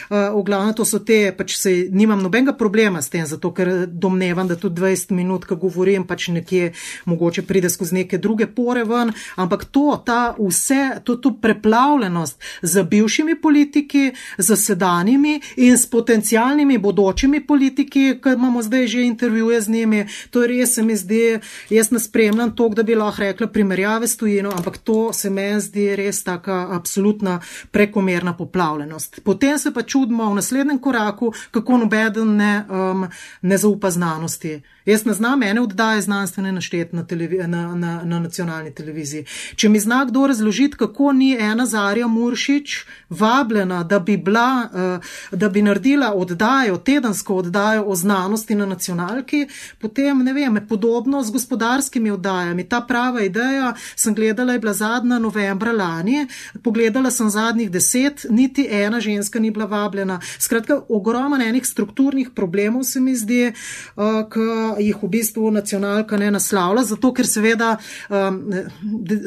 [0.10, 4.48] v glavnem to so te, pač se nimam nobenega problema s tem, zato ker domnevam,
[4.48, 9.12] da tudi 20 minut, ko govorim, pač nekje mogoče pride skozi neke druge pore ven,
[9.36, 16.78] ampak to, ta vse, to, to preplavljenost z bivšimi politiki, z sedanjimi in s potencijalnimi
[16.78, 21.40] bodočimi politiki, ki imamo zdaj že intervjuje z njimi, to je res, se mi zdi,
[21.70, 25.62] jaz ne spremljam to, da bi lahko rekla primerjave s tujino, ampak to se meni
[25.62, 27.40] zdi res taka absolutna
[27.72, 29.20] prekomerna poplavljenost.
[29.24, 33.08] Potem se pa čudimo v naslednjem koraku, kako nobeden ne, um,
[33.42, 34.62] ne zaupa znanosti.
[34.88, 37.06] Jaz ne znam ene oddaje znanstvene našteti na,
[37.48, 39.26] na, na, na nacionalni televiziji.
[39.56, 45.40] Če mi zna kdo razložiti, kako ni ena Zarja Muršič vabljena, da bi, bila, uh,
[45.40, 49.48] da bi naredila oddajo, tedensko oddajo o znanosti na nacionalki,
[49.82, 52.64] potem ne vem, podobno z gospodarskimi oddajami.
[52.70, 56.28] Ta prava ideja sem gledala, je bila zadnja novembra lani,
[56.64, 60.22] pogledala sem zadnjih deset, niti ena ženska ni bila vabljena.
[60.40, 63.52] Skratka, ogromno enih strukturnih problemov se mi zdi,
[63.96, 67.76] uh, jih v bistvu nacionalka ne naslavlja, zato ker seveda
[68.10, 68.42] um,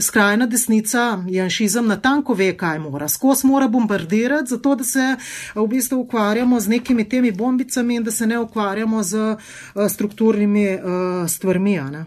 [0.00, 3.08] skrajna desnica, janšizem, natanko ve, kaj mora.
[3.08, 5.14] Skos mora bombardirati, zato da se
[5.54, 10.66] v bistvu ukvarjamo z nekimi temi bombicami in da se ne ukvarjamo z uh, strukturnimi
[10.74, 11.70] uh, stvarmi.
[11.80, 12.04] Da...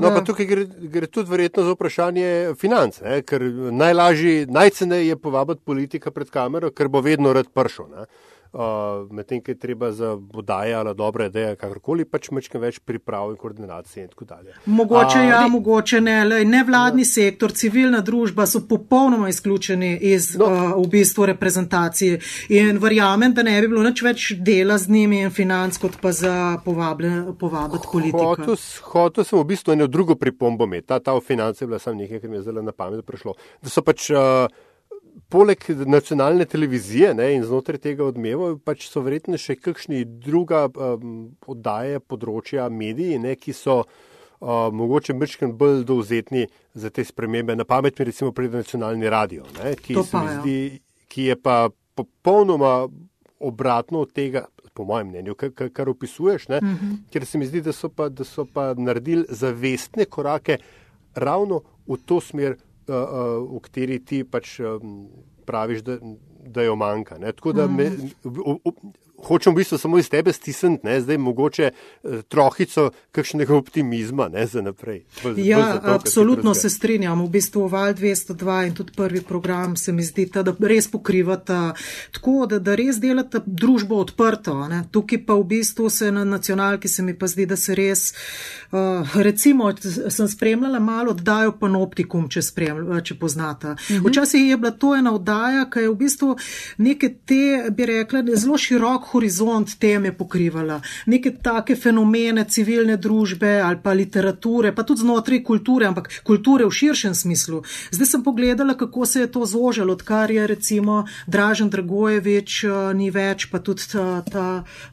[0.00, 3.22] No, pa tukaj gre, gre tudi verjetno za vprašanje financ, ne?
[3.22, 7.86] ker najlažji, najceneje je povabiti politika pred kamero, ker bo vedno rad pršo.
[7.88, 8.04] Ne?
[8.52, 13.30] Uh, medtem ko je treba za bodaje ali dobre ideje, kakorkoli pač mečke več priprav
[13.30, 14.54] in koordinacije in tako dalje.
[14.66, 17.10] Mogoče uh, ja, li, mogoče ne, le nevladni ja.
[17.12, 23.42] sektor, civilna družba so popolnoma izključeni iz no, uh, v bistvu reprezentacije in verjamem, da
[23.42, 26.34] ne bi bilo nič več dela z njimi in financ, kot pa za
[26.64, 28.56] povabiti politiko.
[28.92, 31.96] Hotel sem v bistvu eno drugo pripombo imeti, ta, ta v finance je bila sam
[31.96, 33.34] nekaj, kar mi je zelo na pamet prišlo.
[33.62, 34.46] Da so pač uh,
[35.28, 41.32] poleg nacionalne televizije ne, in znotraj tega odmeva, pač so verjetno še kakšni druga um,
[41.46, 47.56] oddaje področja mediji, ne, ki so uh, mogoče mrčken bolj dovzetni za te spremembe.
[47.56, 50.40] Na pamet mi recimo pride nacionalni radio, ne, ki, pa, ja.
[50.40, 50.58] zdi,
[51.12, 51.58] ki je pa
[51.98, 52.88] popolnoma
[53.42, 56.92] obratno od tega, po mojem mnenju, kar, kar, opisuješ, ne, uh mhm.
[56.92, 57.12] -huh.
[57.12, 60.58] ker se mi zdi, da so pa, da so pa naredili zavestne korake
[61.14, 62.56] ravno v to smer,
[62.88, 65.06] v kateri ti pač um,
[65.46, 65.98] praviš, da,
[66.46, 67.18] da jo manjka.
[67.18, 67.32] Ne?
[67.32, 67.90] Tako da me,
[68.24, 68.72] v, v,
[69.22, 74.62] hočem v bistvu samo iz tebe stisniti, zdaj mogoče eh, trohico kakšnega optimizma ne, za
[74.62, 75.04] naprej.
[75.22, 77.24] Bolj, ja, bolj to, absolutno se strinjam.
[77.24, 81.74] V bistvu Val 202 in tudi prvi program se mi zdi, da res pokrivata
[82.12, 84.56] tako, da, da res delata družbo odprto.
[84.68, 84.84] Ne.
[84.90, 88.12] Tukaj pa v bistvu se na nacionalki se mi pa zdi, da se res,
[88.72, 89.72] uh, recimo,
[90.08, 93.76] sem spremljala malo oddajo panoptikum, če, spremlj, če poznata.
[93.90, 94.06] Mhm.
[94.06, 96.36] Včasih je bila to ena oddaja, ki je v bistvu
[96.78, 103.78] neke te, bi rekla, zelo širok horizont teme pokrivala, neke take fenomene civilne družbe ali
[103.82, 107.62] pa literature, pa tudi znotraj kulture, ampak kulture v širšem smislu.
[107.90, 113.10] Zdaj sem pogledala, kako se je to zožalo, odkar je recimo Dražen Dragojevič uh, ni
[113.10, 114.46] več, pa tudi ta, ta,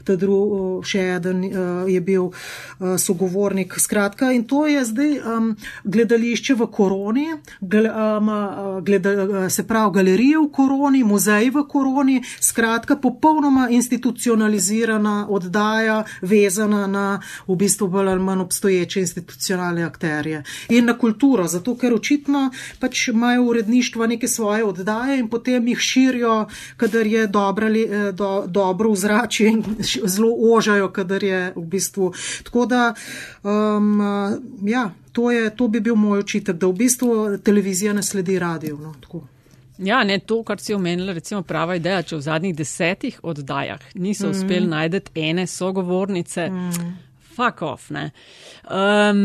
[0.04, 1.44] ta drug, uh, še eden
[1.90, 2.30] je bil
[3.00, 3.74] sogovornik.
[3.80, 5.50] Skratka, in to je zdaj um,
[5.84, 7.28] gledališče v koroni,
[7.62, 8.30] gl, um,
[8.86, 16.88] gleda, se pravi galerije v koroni, muzeji v koroni, skratka, popolnoma institucionalno institucionalizirana oddaja, vezana
[16.88, 22.52] na v bistvu bolj ali manj obstoječe institucionalne akterje in na kulturo, zato ker očitno
[22.80, 28.43] pač imajo uredništva neke svoje oddaje in potem jih širijo, kadar je dobro, eh, do,
[28.48, 29.63] dobro vzračje in
[30.13, 32.13] zelo ožajo, kadar je v bistvu.
[32.43, 32.93] Tako da,
[33.43, 34.02] um,
[34.63, 38.78] ja, to, je, to bi bil moj očitek, da v bistvu televizija ne sledi radio.
[38.78, 38.93] No,
[39.80, 44.28] Ja, ne to, kar si omenila, recimo prava ideja, če v zadnjih desetih oddajah niso
[44.28, 44.34] mm.
[44.36, 46.89] uspeli najti ene sogovornice, mm.
[47.38, 47.88] fuck off.
[47.94, 49.24] Um,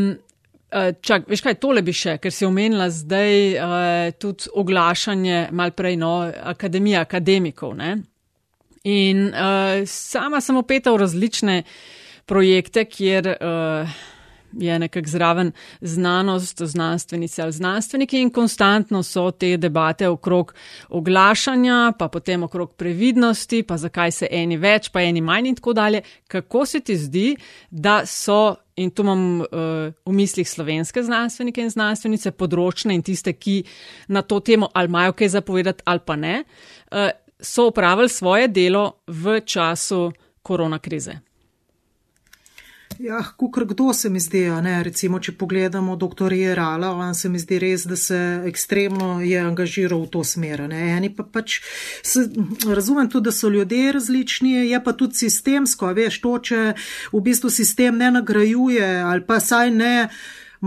[1.03, 5.99] čak, veš kaj, tole bi še, ker si omenila zdaj uh, tudi oglašanje, mal prej,
[5.99, 6.15] no,
[6.55, 7.75] akademija akademikov.
[7.79, 7.93] Ne?
[8.87, 11.61] In uh, sama sem opeta v različne
[12.31, 13.35] projekte, kjer.
[13.41, 14.03] Uh,
[14.59, 20.55] je nekako zraven znanost, znanstvenice ali znanstveniki in konstantno so te debate okrog
[20.89, 25.73] oglašanja, pa potem okrog previdnosti, pa zakaj se eni več, pa eni manj in tako
[25.73, 26.03] dalje.
[26.29, 27.37] Kako se ti zdi,
[27.71, 29.47] da so, in tu imam uh,
[30.07, 33.63] v mislih slovenske znanstvenike in znanstvenice, področne in tiste, ki
[34.09, 36.41] na to temo ali imajo kaj zapovedati ali pa ne,
[36.91, 41.34] uh, so upravili svoje delo v času koronakrize?
[42.99, 46.33] Ja, kukr kdo se mi zdi, ne, recimo, če pogledamo dr.
[46.33, 50.65] Jerala, on se mi zdi res, da se ekstremno je angažiral v to smer.
[50.71, 50.83] Ne.
[50.97, 51.59] Eni pa pač,
[52.07, 52.29] se,
[52.67, 56.63] razumem tudi, da so ljudje različni, je pa tudi sistemsko, veš, to, če
[57.13, 59.95] v bistvu sistem ne nagrajuje ali pa saj ne.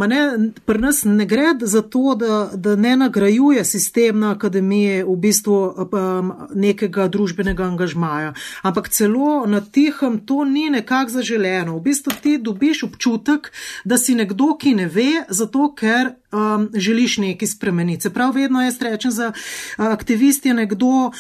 [0.06, 5.16] Ne, pri nas ne gre za to, da, da ne nagrajuje sistem na akademiji v
[5.18, 11.78] bistvu um, nekega družbenega angažmaja, ampak celo na tihem to ni nekako zaželeno.
[11.78, 13.52] V bistvu ti dobiš občutek,
[13.86, 18.02] da si nekdo, ki ne ve, zato ker um, želiš nekaj spremeniti.
[18.02, 21.14] Se pravi, vedno jaz rečem, za uh, aktivist je nekdo, uh,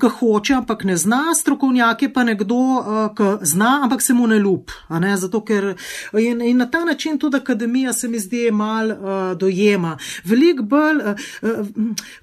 [0.00, 4.26] ki hoče, ampak ne zna, strokovnjak je pa nekdo, uh, ki zna, ampak se mu
[4.26, 4.70] ne ljub.
[4.90, 5.16] Ne?
[5.16, 5.74] Zato, ker,
[6.18, 9.98] in, in na ta način tudi akademija se mi zdi mal uh, dojema.
[10.24, 11.66] Veliko bolj, uh, uh,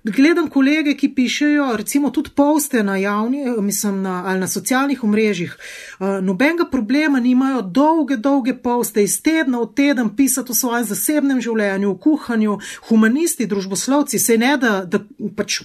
[0.04, 5.58] gledam kolege, ki pišejo, recimo tudi poste na javni, mislim, na, ali na socialnih omrežjih,
[6.00, 11.42] uh, nobenega problema nimajo dolge, dolge poste iz tedna v teden pisati o svojem zasebnem
[11.42, 12.60] življenju, v kuhanju, kuhanju,
[12.90, 15.00] humanisti, družboslovci, se ne da, da
[15.36, 15.62] pač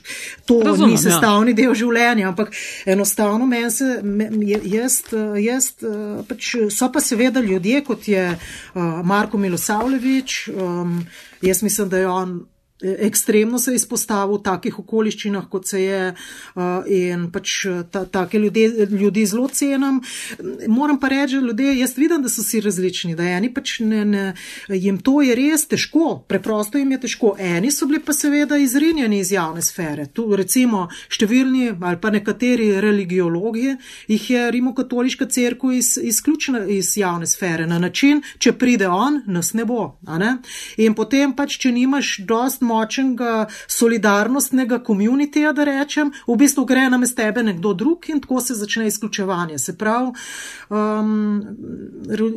[0.47, 1.03] to Razumem, ni ja.
[1.07, 1.61] sestavni ja.
[1.63, 2.53] del življenja, ampak
[2.87, 4.03] enostavno meni se,
[4.73, 5.01] jaz,
[5.41, 5.71] jaz,
[6.29, 11.01] pač so pa seveda ljudje, kot je uh, Marko Milosavljevič, um,
[11.43, 12.37] jaz mislim, da je on
[12.83, 16.01] ekstremno se izpostavil v takih okoliščinah, kot se je
[16.93, 17.55] in pač
[17.91, 20.03] ta, take ljudi, ljudi zelo cenim.
[20.69, 24.25] Moram pa reči, ljudje, jaz vidim, da so si različni, da eni pač ne, ne,
[24.69, 27.35] jim to je res težko, preprosto jim je težko.
[27.39, 30.07] Eni so bili pa seveda izrinjeni iz javne sfere.
[30.13, 33.77] Tu recimo številni ali pa nekateri religiologi,
[34.09, 39.55] jih je rimokatoliška crkva iz, izključena iz javne sfere na način, če pride on, nas
[39.57, 39.97] ne bo.
[40.07, 40.37] Ne?
[40.83, 46.99] In potem pač, če nimaš dost močnega solidarnostnega komunitija, da rečem, v bistvu gre na
[46.99, 49.59] mest tebe nekdo drug in tako se začne izključevanje.
[49.59, 50.13] Se pravi,
[50.69, 51.45] um,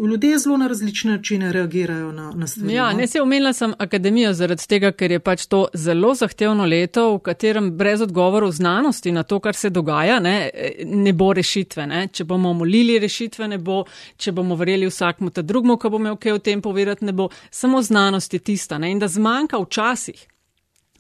[0.10, 2.74] ljudje zelo na različne načine reagirajo na, na stvari.
[2.74, 2.98] Ja, no.
[2.98, 7.20] ne se omenila sem akademijo zaradi tega, ker je pač to zelo zahtevno leto, v
[7.20, 10.50] katerem brez odgovorov znanosti na to, kar se dogaja, ne,
[10.86, 11.88] ne bo rešitve.
[11.88, 12.08] Ne.
[12.14, 13.84] Če bomo molili rešitve, ne bo,
[14.18, 17.30] če bomo verjeli vsakmu ta drugmu, ko bo imel kaj o tem povedati, ne bo.
[17.52, 18.78] Samo znanost je tista.
[18.78, 18.92] Ne.
[18.92, 20.19] In da zmanjka včasih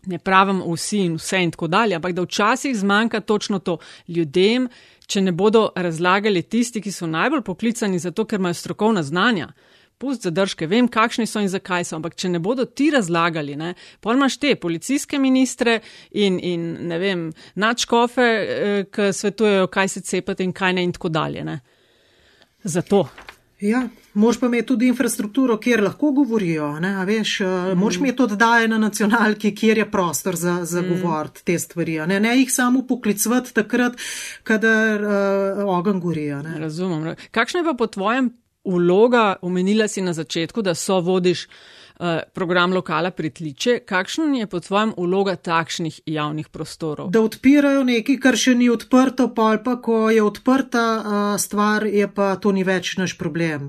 [0.10, 4.68] ne pravim vsi in vse in tako dalje, ampak da včasih zmanjka točno to ljudem,
[5.10, 9.52] če ne bodo razlagali tisti, ki so najbolj poklicani za to, ker imajo strokovna znanja.
[10.00, 13.74] Pust zadržke, vem, kakšni so in zakaj so, ampak če ne bodo ti razlagali, ne,
[14.00, 15.80] pol imaš te policijske ministre
[16.12, 17.26] in, in ne vem,
[17.60, 21.44] načkofe, eh, ki svetujejo, kaj se cepati in kaj ne in tako dalje.
[21.44, 21.60] Ne.
[22.64, 23.04] Zato.
[23.60, 23.82] Ja,
[24.14, 26.80] moš pa imeti tudi infrastrukturo, kjer lahko govorijo.
[26.80, 27.80] Ne, veš, mm.
[27.80, 30.90] Moš imeti tudi daje na nacionalki, kjer je prostor za, za mm.
[30.90, 31.98] govor te stvari.
[32.08, 34.00] Ne, ne jih samo poklicati takrat,
[34.44, 36.30] kadar uh, ogen gori.
[36.58, 37.16] Razumem.
[37.32, 38.32] Kakšna je pa po tvojem
[38.64, 41.48] vloga, omenila si na začetku, da so vodiš.
[42.00, 43.80] Eh, program lokala pritliče.
[43.86, 47.10] Kakšna je po tvojem uloga takšnih javnih prostorov?
[47.12, 51.84] Da odpirajo nekaj, kar še ni odprto, pa ali pa ko je odprta uh, stvar,
[51.84, 53.68] je pa to ni več naš problem.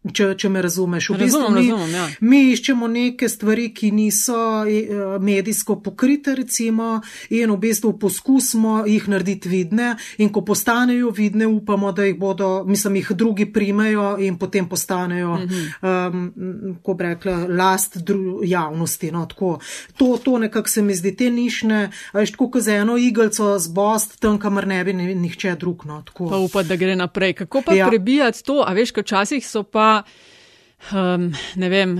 [0.00, 2.04] Če, če me razumeš, v bistvu razumem, mi, razumem, ja.
[2.24, 7.02] mi iščemo neke stvari, ki niso eh, medijsko pokrite, recimo,
[7.36, 9.90] in v bistvu poskusimo jih narediti vidne.
[10.24, 15.34] In ko postanejo vidne, upamo, da jih bodo, mislim, jih drugi primejo in potem postanejo,
[15.36, 15.68] -hmm.
[15.84, 18.00] um, ko bi rekla, last
[18.44, 19.12] javnosti.
[19.12, 23.58] No, to, to nekako se mi zdi te nišne, veš, tako kot za eno igalco
[23.58, 25.84] z bost, tam, kamor ne bi nihče drug.
[25.84, 27.32] No, pa upati, da gre naprej.
[27.44, 27.88] Kako pa ja.
[27.88, 28.64] prebijati to?
[28.66, 29.89] A veš, včasih so pa
[30.92, 31.96] um, ne vem,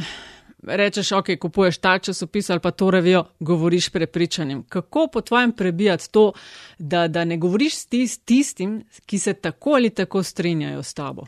[0.62, 4.62] rečeš, ok, kupuješ ta časopis ali pa to revijo, govoriš prepričanjem.
[4.68, 6.32] Kako po tvojem prebijati to,
[6.78, 11.26] da, da ne govoriš s tistim, ki se tako ali tako strinjajo s tabo?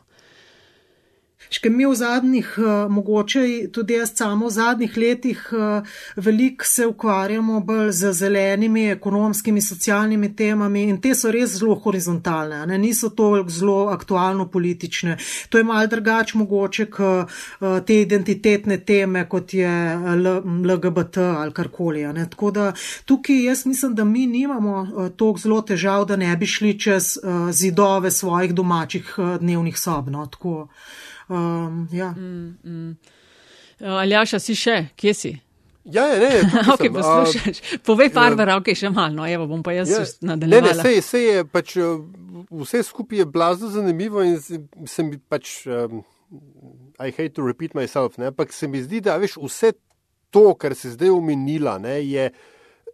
[1.53, 3.41] Ške mi v zadnjih, eh, mogoče
[3.73, 5.83] tudi jaz samo v zadnjih letih, eh,
[6.17, 12.67] veliko se ukvarjamo bolj z zelenimi, ekonomskimi, socialnimi temami in te so res zelo horizontalne,
[12.67, 12.79] ne?
[12.79, 15.19] niso toliko zelo aktualno politične.
[15.49, 19.69] To je mal drugač mogoče k eh, te identitetne teme, kot je
[20.65, 22.03] LGBT ali karkoli.
[22.31, 22.73] Tako da
[23.05, 27.19] tukaj jaz mislim, da mi nimamo toliko zelo težav, da ne bi šli čez
[27.51, 30.09] zidove svojih domačih dnevnih sob.
[30.09, 30.27] No?
[30.27, 30.69] Tako,
[31.33, 32.11] Um, ja.
[32.11, 32.97] mm, mm.
[33.81, 35.33] Aljaša, si še, kje si?
[35.85, 36.63] Ja, ja ne, ne.
[36.75, 37.81] ok, poslušaj.
[37.87, 40.69] Povej par uh, ok, še malo, no, evo, bom pa jaz ja, nadaljeval.
[40.69, 41.77] Ne, ne, sej, sej je pač,
[42.63, 46.05] vse skupaj je blazno zanimivo in se mi pač, um,
[47.03, 49.73] I hate to repeat myself, ne, ampak se mi zdi, da veš, vse
[50.33, 52.31] to, kar se zdaj omenila, ne, je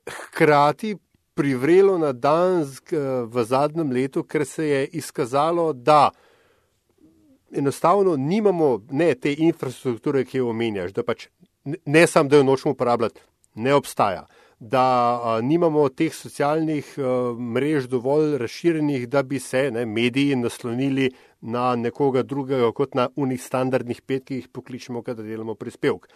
[0.08, 0.96] hkrati
[1.38, 2.64] privrelo na dan
[3.30, 6.08] v zadnjem letu, ker se je izkazalo, da
[7.52, 11.28] enostavno nimamo ne te infrastrukture, ki jo omenjaš, da pač
[11.64, 13.20] ne samo, da jo nočemo uporabljati,
[13.54, 14.26] ne obstaja.
[14.58, 14.82] Da
[15.22, 21.76] a, nimamo teh socialnih a, mrež dovolj razširjenih, da bi se ne, mediji naslonili na
[21.76, 26.08] nekoga drugega, kot na unih standardnih pet, ki jih pokličemo, kadar delamo prispevek.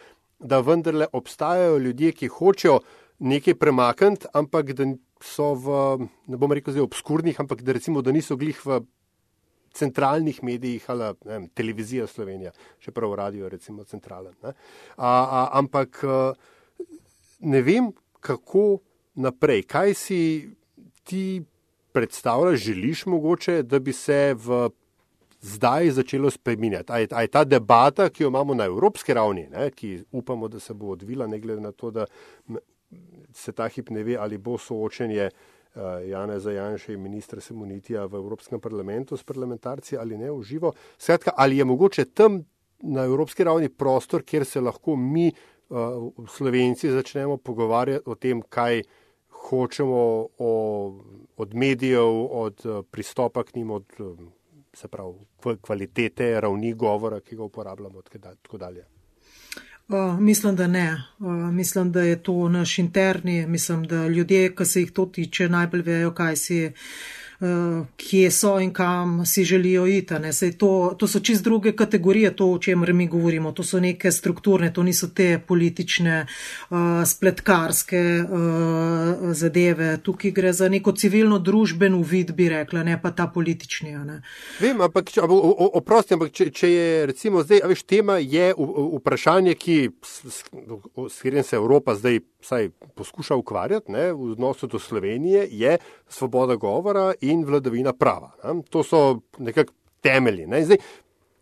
[0.43, 2.81] Da vendarle obstajajo ljudje, ki hočejo
[3.23, 4.91] nekaj premakniti, ampak da
[5.23, 8.81] so v, ne bom rekel, zdaj obskurnih, ampak da recimo, da niso glih v
[9.73, 14.35] centralnih medijih ali ne, televizija Slovenija, čeprav radio recimo centralen.
[14.43, 14.53] Ne.
[14.97, 16.05] A, a, ampak
[17.41, 18.79] ne vem, kako
[19.15, 19.63] naprej.
[19.63, 20.21] Kaj si
[21.05, 21.43] ti
[21.93, 24.71] predstavljaš, želiš mogoče, da bi se v
[25.41, 26.93] zdaj začelo spreminjati?
[26.93, 30.49] A je, a je ta debata, ki jo imamo na evropski ravni, ne, ki upamo,
[30.49, 32.07] da se bo odvila, ne glede na to, da
[33.35, 35.31] se ta hip ne ve, ali bo soočenje
[35.75, 40.73] Eh, Jana Zajanša in ministra Semunitija v Evropskem parlamentu s parlamentarci ali ne v živo.
[40.99, 42.43] Skratka, ali je mogoče tam
[42.83, 45.33] na evropski ravni prostor, kjer se lahko mi,
[45.69, 45.79] uh,
[46.29, 48.83] slovenci, začnemo pogovarjati o tem, kaj
[49.29, 50.53] hočemo o,
[51.37, 53.85] od medijev, od uh, pristopa k njim, od
[54.75, 55.15] se pravi
[55.61, 58.85] kvalitete, ravni govora, ki ga uporabljamo, tako dalje.
[59.89, 61.03] Uh, mislim, da ne.
[61.19, 63.47] Uh, mislim, da je to naš interni.
[63.47, 66.67] Mislim, da ljudje, ki se jih to tiče, najbolj vejo, kaj si je.
[66.67, 67.22] Eh,
[67.97, 70.15] kje so in kam si želijo iti.
[70.59, 73.53] To, to so čist druge kategorije, to, o čemer mi govorimo.
[73.53, 76.27] To so neke strukturne, to niso te politične,
[76.71, 79.99] uh, spletkarske uh, zadeve.
[80.03, 83.93] Tukaj gre za neko civilno družben uvid, bi rekla, ne pa ta politični.
[83.93, 84.23] Ne.
[84.61, 85.11] Vem, ampak
[85.73, 88.53] oprosti, ampak če, če je recimo zdaj, veš, tema je
[88.99, 90.37] vprašanje, ki, s,
[91.09, 95.79] s katerim se Evropa zdaj vsaj poskuša ukvarjati ne, v odnosu do Slovenije, je
[96.09, 98.33] svoboda govora in vladavina prava.
[98.45, 98.61] Ne.
[98.71, 99.73] To so nekako
[100.03, 100.47] temelji.
[100.47, 100.65] Ne.
[100.65, 100.81] Zdaj,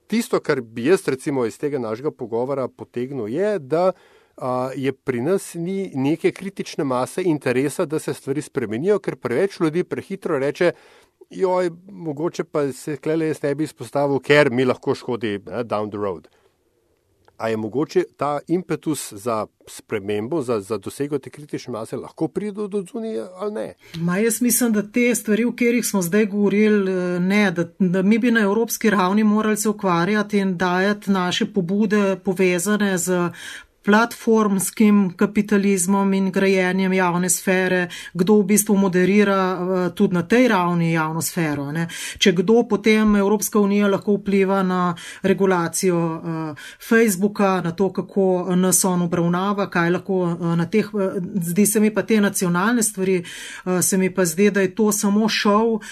[0.06, 3.90] tisto, kar bi jaz recimo iz tega našega pogovora potegnil, je, da
[4.36, 9.60] a, je pri nas ni neke kritične mase interesa, da se stvari spremenijo, ker preveč
[9.60, 10.72] ljudi prehitro reče,
[11.30, 15.90] joj, mogoče pa se klele jaz ne bi izpostavil, ker mi lahko škodi ne, down
[15.90, 16.28] the road.
[17.40, 22.68] A je mogoče ta impetus za spremembo, za, za dosego te kritične mase, lahko pride
[22.68, 23.74] do zunije ali ne?
[23.94, 28.18] Ma jaz mislim, da te stvari, o katerih smo zdaj govorili, ne, da, da mi
[28.18, 33.30] bi na evropski ravni morali se ukvarjati in dajati naše pobude povezane z
[33.84, 40.92] platformskim kapitalizmom in grajenjem javne sfere, kdo v bistvu moderira uh, tudi na tej ravni
[40.92, 41.70] javno sfero.
[41.72, 41.88] Ne.
[42.18, 48.84] Če kdo potem Evropska unija lahko vpliva na regulacijo uh, Facebooka, na to, kako nas
[48.84, 53.22] on obravnava, kaj lahko uh, na teh, uh, zdi se mi pa te nacionalne stvari,
[53.64, 55.82] uh, se mi pa zdi, da je to samo šov uh,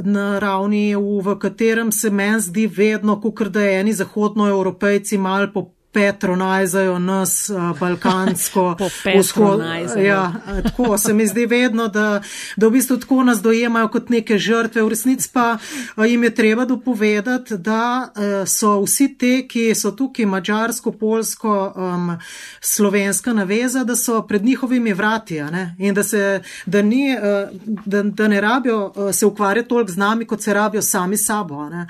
[0.00, 5.50] na ravni EU, v katerem se meni zdi vedno, kot da je eni zahodnoevropejci mal
[5.52, 8.76] po petronajzajo nas balkansko
[9.18, 9.60] vzhod.
[10.04, 10.32] Ja,
[10.62, 12.22] tako se mi zdi vedno, da,
[12.56, 14.82] da v bistvu tako nas dojemajo kot neke žrtve.
[14.82, 15.58] V resnici pa
[15.96, 18.08] jim je treba dopovedati, da
[18.46, 22.18] so vsi te, ki so tukaj mačarsko, polsko, um,
[22.60, 25.76] slovenska naveza, da so pred njihovimi vrati ne?
[25.78, 27.16] in da, se, da, ni,
[27.86, 31.68] da, da ne rabijo se ukvarjati toliko z nami, kot se rabijo sami sabo.
[31.68, 31.86] Ne?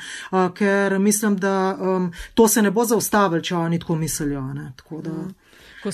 [0.55, 4.43] Ker mislim, da um, to se ne bo zaustavilo, če oni tako mislijo.
[5.03, 5.15] Da...
[5.83, 5.91] Ko,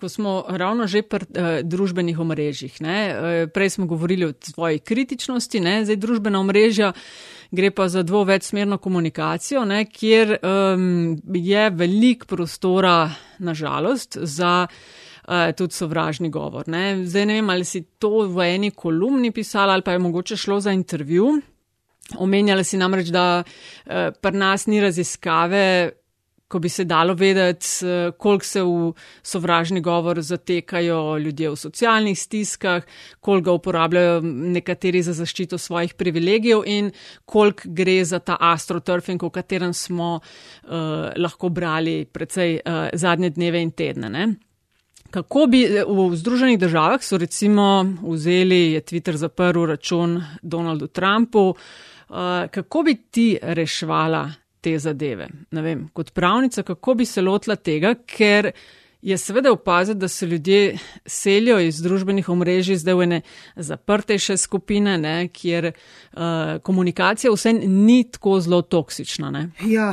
[0.00, 2.98] ko smo ravno že pri uh, družbenih omrežjih, ne?
[3.14, 5.84] Uh, prej smo govorili o svoji kritičnosti, ne?
[5.84, 6.92] zdaj družbena omrežja
[7.54, 9.84] gre pa za dvovečsmerno komunikacijo, ne?
[9.84, 14.66] kjer um, je velik prostora, nažalost, za.
[15.24, 16.66] Uh, tudi sovražni govor.
[16.68, 17.06] Ne?
[17.06, 20.58] Zdaj ne vem, ali si to v eni kolumni pisala ali pa je mogoče šlo
[20.60, 21.30] za intervju.
[22.20, 25.90] Omenjala si namreč, da uh, pri nas ni raziskave
[26.48, 28.92] ko bi se dalo vedeti, eh, koliko se v
[29.22, 32.82] sovražni govor zatekajo ljudje v socialnih stiskah,
[33.20, 36.90] koliko ga uporabljajo nekateri za zaščito svojih privilegijev in
[37.24, 40.70] koliko gre za ta astroturfing, o katerem smo uh,
[41.16, 44.08] lahko brali precej uh, zadnje dneve in tedne.
[44.10, 44.34] Ne?
[45.10, 52.16] Kako bi v Združenih državah so recimo vzeli, je Twitter zaprl račun Donaldu Trumpu, uh,
[52.50, 55.28] kako bi ti reševala te zadeve.
[55.52, 58.50] Ne vem, kot pravnica, kako bi se lotila tega, ker
[59.04, 63.18] je seveda opaziti, da se ljudje selijo iz družbenih omrežij zdaj v ene
[63.56, 66.22] zaprtejše skupine, ne, kjer uh,
[66.64, 69.30] komunikacija vse ni tako zelo toksična.
[69.30, 69.50] Ne.
[69.68, 69.90] Ja,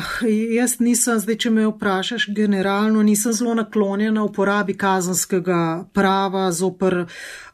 [0.56, 7.04] jaz nisem, zdaj, če me vprašaš, generalno nisem zelo naklonjena uporabi kazanskega prava zoper.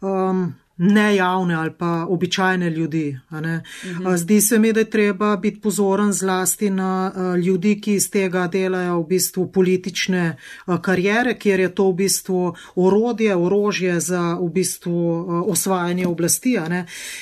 [0.02, 3.20] Um, nejavne ali pa običajne ljudi.
[3.32, 4.16] Mhm.
[4.16, 7.12] Zdi se mi, da je treba biti pozoren zlasti na
[7.46, 10.38] ljudi, ki iz tega delajo v bistvu politične
[10.82, 16.58] karijere, kjer je to v bistvu orodje, orožje za v bistvu osvajanje oblasti.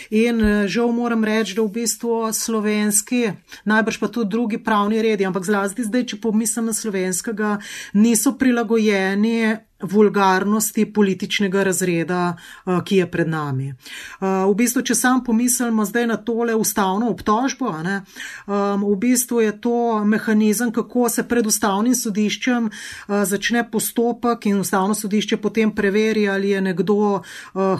[0.10, 3.32] In žal moram reči, da v bistvu slovenski,
[3.66, 7.58] najbrž pa tudi drugi pravni redi, ampak zlasti zdaj, če pomislim na slovenskega,
[7.94, 9.56] niso prilagojeni
[9.92, 13.68] vulgarnosti političnega razreda, eh, ki je pred nami.
[13.70, 13.76] Eh,
[14.22, 18.02] v bistvu, če sam pomislimo zdaj na tole ustavno obtožbo, ne,
[18.48, 24.96] v bistvu je to mehanizem, kako se pred ustavnim sodiščem eh, začne postopek in ustavno
[24.96, 27.22] sodišče potem preveri, ali je nekdo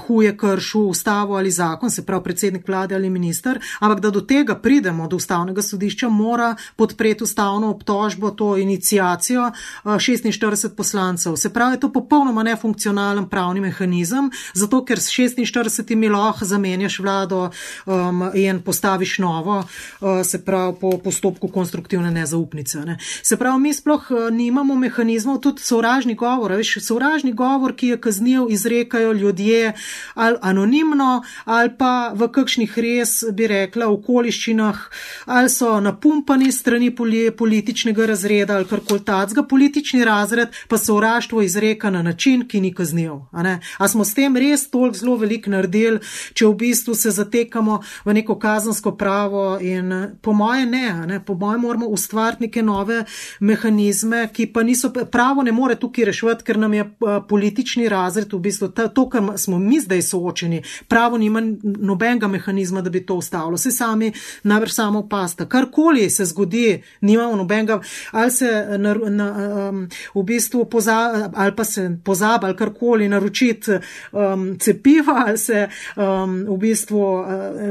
[0.08, 4.56] huje kršil ustavo ali zakon, se pravi predsednik vlade ali minister, ampak da do tega
[4.56, 9.52] pridemo, do ustavnega sodišča, mora podpreti ustavno obtožbo, to inicijacijo
[9.86, 11.36] 46 poslancev.
[11.36, 17.50] Se pravi, to popolnoma nefunkcionalen pravni mehanizem, zato ker s 46 lahko zamenjaš vlado
[17.86, 22.84] um, in postaviš novo, uh, se pravi po postopku konstruktivne nezaupnice.
[22.86, 22.98] Ne.
[23.24, 28.02] Se pravi, mi sploh uh, nimamo mehanizmov, tudi sovražni govor, veš, sovražni govor, ki je
[28.02, 29.74] kaznjiv, izrekajo ljudje
[30.14, 34.82] ali anonimno ali pa v kakšnih res, bi rekla, okoliščinah,
[35.26, 36.92] ali so napumpani strani
[37.38, 42.74] političnega razreda ali karkoli tacga, politični razred pa sovraštvo izreka izreka na način, ki ni
[42.74, 43.12] kazniv.
[43.32, 46.00] A, a smo s tem res toliko zelo velik naredili,
[46.34, 51.20] če v bistvu se zatekamo v neko kazansko pravo in po moje ne, ne?
[51.26, 53.04] po moje moramo ustvariti neke nove
[53.40, 56.86] mehanizme, ki pa niso, pravo ne more tukaj reševati, ker nam je
[57.30, 62.82] politični razred v bistvu ta, to, kar smo mi zdaj soočeni, pravo nima nobenega mehanizma,
[62.82, 63.58] da bi to ustavilo.
[63.58, 64.14] Se sami
[64.44, 65.46] najbrž samo pasta.
[65.46, 69.30] Karkoli se zgodi, nimamo nobenega, ali se na, na,
[69.70, 73.72] um, v bistvu poza, ali pa se se pozabi ali karkoli naročiti
[74.12, 77.28] um, cepiva, ali se um, v bistvu uh,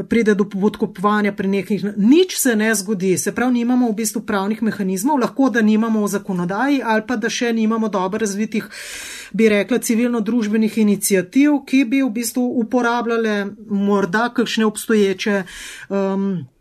[0.09, 1.84] pride do podkupovanja pri nekih.
[1.97, 6.09] Nič se ne zgodi, se pravi, nimamo v bistvu pravnih mehanizmov, lahko da nimamo v
[6.09, 8.68] zakonodaji ali pa da še nimamo dobro razvitih,
[9.32, 15.42] bi rekla, civilno-družbenih inicijativ, ki bi v bistvu uporabljale morda kakšne obstoječe.
[15.88, 16.53] Um,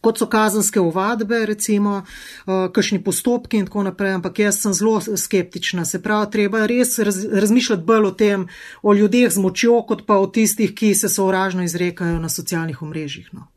[0.00, 5.00] kot so kazanske ovadbe, recimo, uh, kakšni postopki in tako naprej, ampak jaz sem zelo
[5.00, 5.84] skeptična.
[5.84, 8.48] Se pravi, treba res raz, razmišljati bolj o tem,
[8.82, 13.32] o ljudeh z močjo, kot pa o tistih, ki se sovražno izrekajo na socialnih omrežjih.
[13.32, 13.48] No.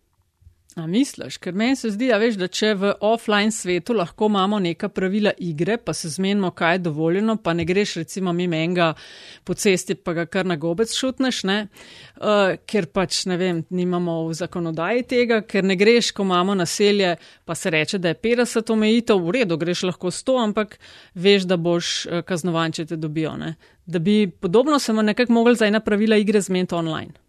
[0.76, 4.88] A misliš, ker meni se zdi, veš, da če v offline svetu lahko imamo neka
[4.89, 8.88] pravila igre, pa se zmenimo, kaj je dovoljeno, pa ne greš recimo mimo enega
[9.45, 11.59] po cesti, pa ga kar na gobec šutneš, ne?
[12.17, 17.19] Uh, ker pač ne vem, nimamo v zakonodaji tega, ker ne greš, ko imamo naselje,
[17.45, 20.80] pa se reče, da je 50 omejitev, v redu, greš lahko 100, ampak
[21.13, 23.38] veš, da boš uh, kaznovan, če te dobijo.
[23.38, 23.59] Ne?
[23.86, 27.22] Da bi podobno se nekako mogli za ena pravila igre zmeniti online.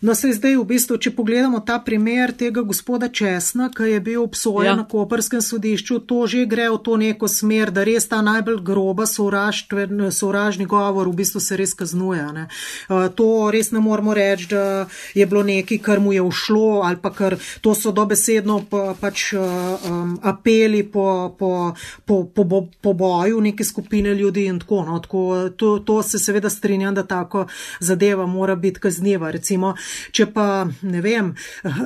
[0.00, 4.22] No, se zdaj v bistvu, če pogledamo ta primer tega gospoda Česna, ki je bil
[4.22, 4.76] obsojen ja.
[4.78, 9.04] na Koperskem sodišču, to že gre v to neko smer, da res ta najbolj groba
[9.04, 12.24] sovražni govor v bistvu se res kaznuje.
[12.32, 12.46] Ne.
[12.88, 17.12] To res ne moramo reči, da je bilo nekaj, kar mu je ušlo ali pa
[17.12, 21.74] kar to so dobesedno pa, pač um, apeli po, po,
[22.08, 24.80] po, po, po, po boju neke skupine ljudi in tako.
[24.88, 24.96] No.
[25.04, 27.46] tako to, to se seveda strinjam, da tako
[27.80, 29.30] zadeva mora biti kazniva.
[29.30, 29.76] Recimo,
[30.12, 31.32] Če pa ne vem,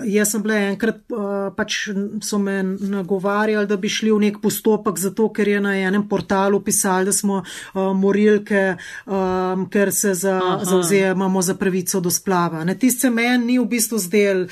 [0.09, 1.79] jaz sem bila enkrat, eh, pač
[2.23, 6.61] so me nagovarjali, da bi šli v nek postopek, zato ker je na enem portalu
[6.65, 8.77] pisali, da smo uh, morilke,
[9.07, 12.65] um, ker se za, zauzemamo za pravico do splava.
[12.75, 14.47] Tiste meni ni v bistvu zdel,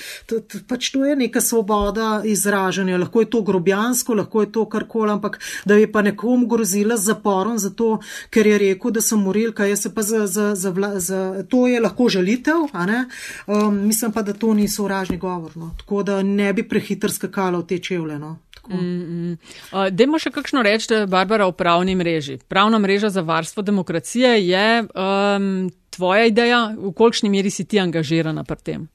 [0.69, 5.39] pač to je neka svoboda izražanja, lahko je to grobjansko, lahko je to karkoli, ampak
[5.65, 8.01] da bi pa nekom grozila z zaporom, zato
[8.31, 11.67] ker je rekel, da sem morilka, jaz se pa za, za, za, vla, za to
[11.67, 13.05] je lahko žalitev, a ne?
[13.47, 15.75] Um, mislim pa, da to ni sovražni govor, no.
[15.79, 18.19] tako da ne bi prehiter skakala v te čevlje.
[18.19, 18.37] No.
[18.69, 19.39] Mm, mm.
[19.73, 22.39] uh, Demo še kakšno reči, Barbara, o pravni mreži.
[22.49, 28.45] Pravna mreža za varstvo demokracije je um, tvoja ideja, v kolikšni meri si ti angažirana
[28.45, 28.91] pri tem?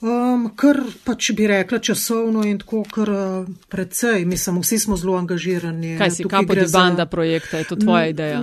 [0.00, 5.18] Um, kar pač bi rekla časovno in tako, kar uh, predvsej, mislim, vsi smo zelo
[5.18, 5.98] angažirani.
[6.00, 7.10] Kaj si, kaj podi banda za...
[7.10, 8.40] projekta, je to tvoja ideja?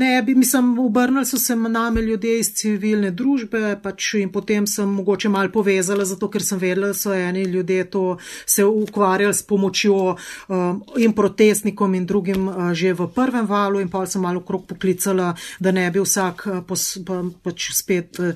[0.00, 4.88] Ne, bi, mislim, obrnili so se name ljudje iz civilne družbe, pač in potem sem
[4.88, 8.04] mogoče mal povezala, zato ker sem vedela, da so eni ljudje to
[8.46, 10.16] se ukvarjali s pomočjo
[10.48, 14.64] um, in protestnikom in drugim uh, že v prvem valu in pa sem malo okrog
[14.66, 18.32] poklicala, da ne bi vsak uh, pos, pa, pač spet uh,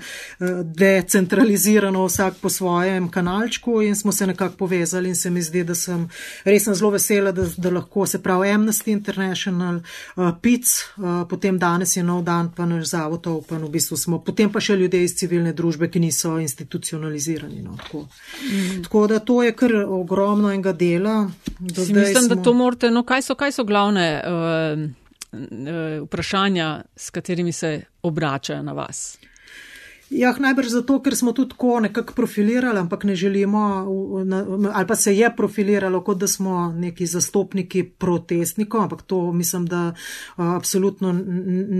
[0.62, 5.64] decentraliziran gledano vsak po svojem kanalčku in smo se nekako povezali in se mi zdi,
[5.64, 6.08] da sem
[6.44, 9.80] res zelo vesela, da, da lahko se pravi Amnesty International,
[10.16, 13.96] uh, PIC, uh, potem potem danes je nov dan, pa naš zavod open, v bistvu
[13.96, 17.62] smo, potem pa še ljudje iz civilne družbe, ki niso institucionalizirani.
[17.62, 18.08] No, tako.
[18.42, 18.82] Mm.
[18.82, 21.30] tako da to je kar ogromno enega dela.
[21.60, 22.34] Mislim, smo...
[22.34, 24.82] da to morate, no kaj so, kaj so glavne uh,
[25.32, 29.18] uh, vprašanja, s katerimi se obračajo na vas?
[30.10, 33.60] Ja, najbrž zato, ker smo tudi tako nekako profilirali, ampak ne želimo,
[34.72, 39.94] ali pa se je profiliralo, kot da smo neki zastopniki protestnikov, ampak to mislim, da
[40.36, 41.12] absolutno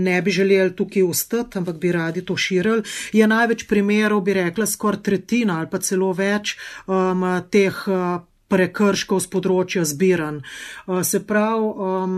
[0.07, 2.83] ne bi želeli tukaj ustati, ampak bi radi to širili.
[3.13, 6.57] Je največ primerov, bi rekla, skoraj tretjina ali pa celo več
[6.87, 7.85] um, teh.
[8.45, 10.35] Prekrškov z področja zbiranj.
[11.01, 12.11] Se pravi, um,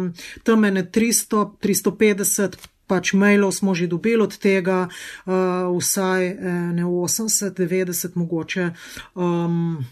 [0.44, 2.58] tam je 300, 350
[2.88, 6.34] pač mailov smo že dobili od tega, uh, vsaj
[6.74, 8.72] ne 80, 90 mogoče.
[9.16, 9.86] Um,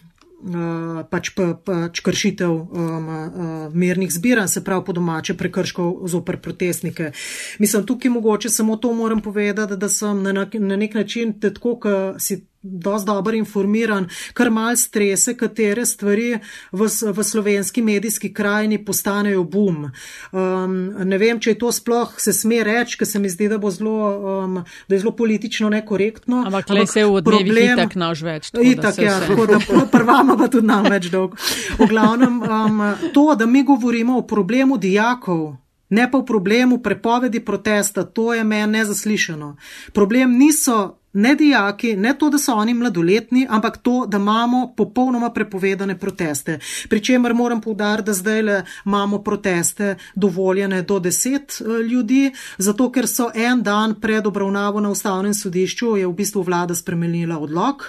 [0.45, 6.37] Uh, pač, pa, pač kršitev um, uh, mirnih zbiranj, se pravi po domače prekrškov zoper
[6.37, 7.15] protestnike.
[7.57, 12.21] Mislim, tukaj mogoče samo to moram povedati, da sem na, na nek način tako, kot
[12.21, 16.39] si dosti dobro informiran, kar mal strese, katere stvari
[16.71, 19.91] v, v slovenski medijski krajini postanejo bum.
[20.31, 23.59] Um, ne vem, če je to sploh se sme reči, ker se mi zdi, da
[23.71, 23.97] zelo,
[24.43, 24.55] um,
[24.87, 26.43] da je zelo politično nekorektno.
[26.45, 28.49] Ampak, ampak se v odmevi itak naš več.
[28.53, 29.59] Itak, ja, tako da
[29.91, 31.37] prvama pa tudi nam več dolg.
[31.77, 35.55] V glavnem, um, to, da mi govorimo o problemu dijakov,
[35.89, 39.55] ne pa o problemu prepovedi protesta, to je meni nezaslišano.
[39.93, 45.29] Problem niso ne dijaki, ne to, da so oni mladoletni, ampak to, da imamo popolnoma
[45.29, 46.59] prepovedane proteste.
[46.89, 53.07] Pričemer moram povdariti, da zdaj le imamo proteste dovoljene do deset eh, ljudi, zato ker
[53.07, 57.83] so en dan pred obravnavo na ustavnem sodišču je v bistvu vlada spremenila odlog.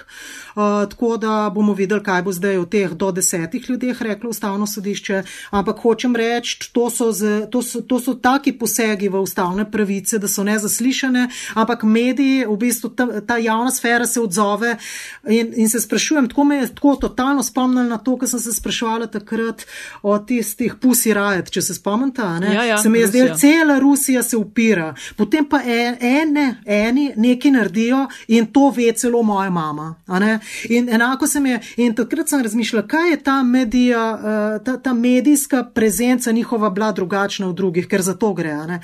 [0.57, 4.67] Uh, tako da bomo videli, kaj bo zdaj od teh do desetih ljudeh reklo ustavno
[4.67, 5.23] sodišče.
[5.49, 10.17] Ampak hočem reči, to so, z, to, so, to so taki posegi v ustavne pravice,
[10.19, 14.77] da so nezaslišane, ampak mediji v bistvu tam, ta javna sfera se odzove
[15.27, 18.53] in, in se sprašujem, tako me je tako totalno spomnil na to, kar sem se
[18.53, 19.65] sprašvala takrat
[20.01, 22.21] o tistih pusi rajet, če se spomnite.
[22.53, 27.11] Ja, ja, se mi je zdelo, cela Rusija se upira, potem pa e, ene, eni
[27.15, 29.95] nekaj naredijo in to ve celo moja mama.
[30.69, 34.77] In enako se mi je, in takrat sem razmišljala, kaj je ta, medija, eh, ta,
[34.77, 38.49] ta medijska prezenca njihova bila drugačna od drugih, ker za to gre.
[38.49, 38.79] Eh,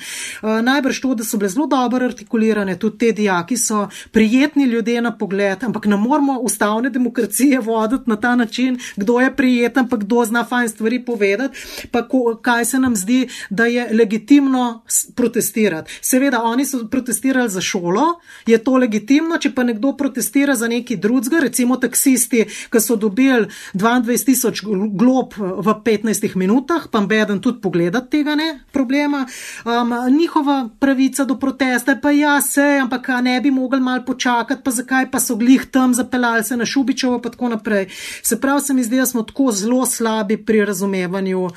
[0.62, 5.02] najbrž to, da so bile zelo dobro artikulirane, tudi te dijaki so pri prijetni ljudje
[5.02, 9.96] na pogled, ampak ne moramo ustavne demokracije voditi na ta način, kdo je prijeten, pa
[9.96, 11.58] kdo zna fajn stvari povedati,
[11.90, 14.82] pa ko, kaj se nam zdi, da je legitimno
[15.14, 15.92] protestirati.
[16.00, 20.96] Seveda, oni so protestirali za šolo, je to legitimno, če pa nekdo protestira za neki
[20.96, 24.64] drugega, recimo taksisti, ki so dobili 22 tisoč
[24.96, 29.26] glob v 15 minutah, pa beden tudi pogledati tega ne problema.
[29.64, 34.62] Um, njihova pravica do protesta pa ja, se, ampak ne bi mogli mal početi počakati,
[34.64, 37.88] pa zakaj pa so glih tam zapeljali se na Šubičevo, pa tako naprej.
[38.22, 41.52] Se pravi, se mi zdi, da smo tako zelo slabi pri razumevanju uh,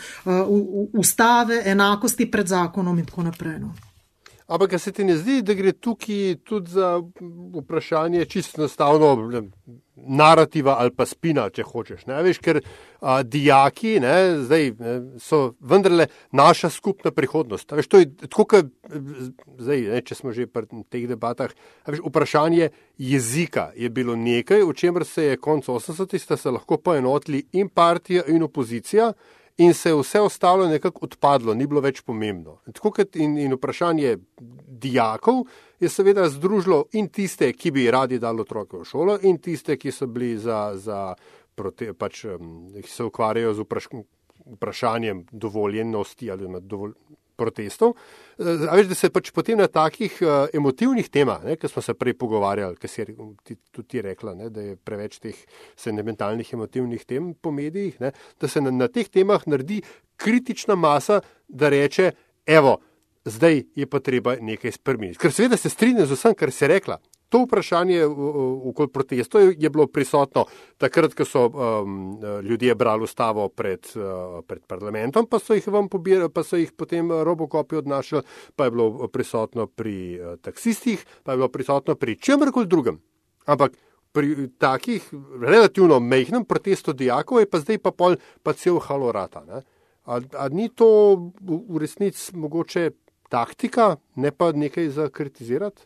[0.93, 3.59] ustave, enakosti pred zakonom in tako naprej.
[3.59, 3.73] No.
[4.47, 7.01] Ampak se ti ne zdi, da gre tukaj tudi za
[7.61, 9.15] vprašanje čisto enostavno
[10.05, 12.05] narativa ali pa spina, če hočeš.
[12.09, 12.19] Ne?
[12.25, 12.59] Veš, ker
[13.01, 17.71] a, dijaki ne, zdaj, ne, so vendarle naša skupna prihodnost.
[17.77, 18.61] Veš, je, tako, ka,
[19.59, 21.53] zdaj, ne, če smo že pri teh debatah,
[21.87, 27.69] veš, vprašanje jezika je bilo nekaj, o čemer se je konec 80-ih lahko poenotili in
[27.69, 29.11] partija in opozicija
[29.57, 32.59] in se je vse ostalo nekako odpadlo, ni bilo več pomembno.
[33.13, 34.17] In, in vprašanje
[34.67, 35.45] dijakov
[35.79, 39.91] je seveda združilo in tiste, ki bi radi dali otroke v šolo, in tiste, ki
[39.91, 41.15] so bili za, za
[41.55, 42.25] prote, pač,
[42.81, 43.89] ki se ukvarjajo z vpraš,
[44.57, 46.93] vprašanjem dovoljenosti ali dovolj,
[47.38, 47.95] protestov.
[48.38, 52.17] A veš, da se pač potem na takih uh, emotivnih temah, ki smo se prej
[52.19, 53.05] pogovarjali, ki si
[53.45, 55.38] ti, tudi ti rekla, ne, da je preveč teh
[55.79, 59.81] sentimentalnih emotivnih tem po medijih, ne, da se na, na teh temah naredi
[60.17, 62.11] kritična masa, da reče,
[62.45, 62.79] evo,
[63.27, 65.19] zdaj je pa treba nekaj spremeniti.
[65.21, 66.97] Ker seveda se strinjam z vsem, kar si rekla.
[67.30, 70.45] To vprašanje okoli protestov je bilo prisotno
[70.80, 76.32] takrat, ko so um, ljudje brali ustavo pred, uh, pred parlamentom, pa so jih, pobirali,
[76.32, 78.23] pa so jih potem robokopi odnašali,
[78.55, 83.01] pa je bilo prisotno pri uh, taksistih, pa je bilo prisotno pri čemrkoli drugem.
[83.45, 83.75] Ampak
[84.11, 85.03] pri takih
[85.41, 89.43] relativno mehkem protestu dijakov je pa zdaj pa pol pa cel halorata.
[90.05, 90.88] Ali ni to
[91.43, 92.91] v resnici mogoče
[93.30, 95.84] taktika, ne pa nekaj za kritizirati?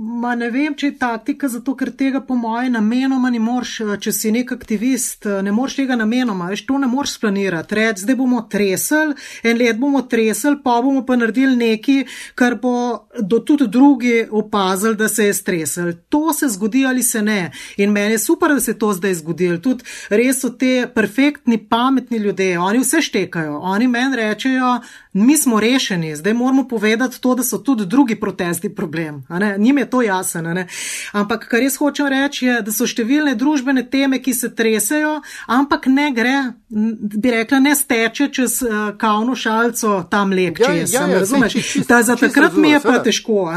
[0.00, 3.96] Ma ne vem, če je taktika, zato ker tega po moje namenoma ne moreš, eh,
[4.00, 7.76] če si nek aktivist, eh, ne moreš tega namenoma, veš, to ne moreš planirati.
[7.76, 9.12] Reč, zdaj bomo tresel,
[9.44, 12.72] en let bomo tresel, pa bomo pa naredili nekaj, kar bo
[13.20, 15.92] do tudi drugi opazili, da se je stresel.
[16.08, 17.52] To se zgodi ali se ne.
[17.76, 19.58] In meni je super, da se je to zdaj zgodilo.
[19.58, 23.60] Tudi res so te perfektni, pametni ljudje, oni vse štekajo.
[23.60, 24.80] Oni meni rečejo,
[25.12, 29.26] mi smo rešeni, zdaj moramo povedati to, da so tudi drugi protesti problem.
[29.58, 30.64] Njim je to jasno.
[31.12, 35.16] Ampak kar jaz hočem reči, je, da so številne družbene teme, ki se tresajo,
[35.50, 36.36] ampak ne gre,
[36.70, 41.06] bi rekla, ne steče čez uh, kavno šalco tam lep, če ja, ja.
[41.08, 41.56] Ja, razumeš?
[41.88, 43.48] Da za takrat mi je pa težko,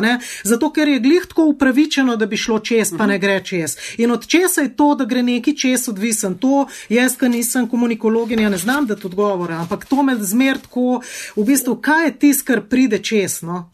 [0.44, 3.08] zato ker je glih tako upravičeno, da bi šlo čez, pa uh -huh.
[3.08, 3.78] ne gre čez.
[3.98, 6.38] In od česa je to, da gre neki čez odvisen?
[6.38, 11.02] To jaz, ki nisem komunikologinja, ne znam dati odgovora, ampak to me zmer tako,
[11.44, 13.42] v bistvu, kaj je tisto, kar pride čez.
[13.44, 13.70] No?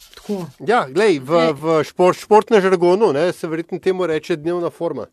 [0.66, 5.06] Ja, glej, v, v šport, šport na žargonu, ne, se verjetno temu reče dnevna forma.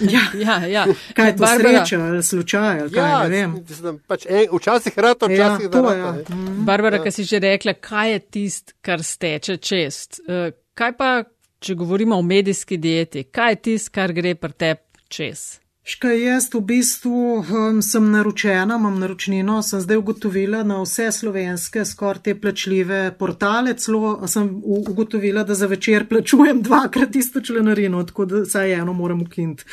[0.00, 0.86] Ja, ja, ja.
[1.14, 2.80] Kaj je to sreča ali slučaj?
[2.80, 6.12] Ali kaj, ja, pač, en, včasih rado, ja, včasih ja, ja.
[6.28, 6.64] mm.
[6.66, 7.02] Barbara, ja.
[7.02, 10.20] kaj si že rekla, kaj je tist, kar steče čest?
[10.26, 11.12] Uh, kaj pa,
[11.60, 15.60] če govorimo o medijski dieti, kaj je tist, kar gre pri tebi čez?
[15.88, 21.80] Škaj jaz v bistvu um, sem naročena, imam naročnino, sem zdaj ugotovila na vse slovenske,
[21.88, 28.24] skoraj te plačljive portale, celo sem ugotovila, da za večer plačujem dvakrat isto členarino, tako
[28.24, 29.64] da saj eno moram ukinti.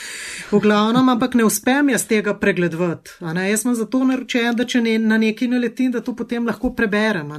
[0.52, 3.12] V glavnem, ampak ne uspem jaz tega pregledovati.
[3.50, 7.36] Jaz sem zato naročena, da če ne, na neki naletim, da to potem lahko preberem.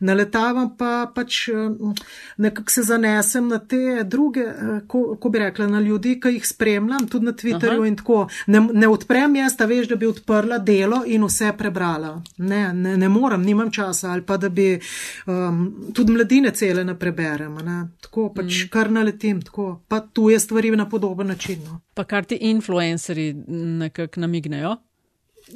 [0.00, 1.94] Naletavam pa pač um,
[2.36, 6.50] nekako se zanesem na te druge, eh, ko, ko bi rekla, na ljudi, ki jih
[6.50, 7.86] spremljam, tudi na Twitterju Aha.
[7.86, 11.52] in tako tako, ne, ne odprem jaz, da veš, da bi odprla delo in vse
[11.58, 12.22] prebrala.
[12.38, 14.80] Ne, ne, ne morem, nimam časa ali pa da bi
[15.26, 17.54] um, tudi mladine cele ne preberem.
[17.64, 17.78] Ne.
[18.00, 18.68] Tako pač mm.
[18.72, 21.64] kar naletim, tako pa tu je stvari na podoben način.
[21.64, 21.80] No.
[21.94, 24.76] Pa kar ti influencerji nekako namignejo?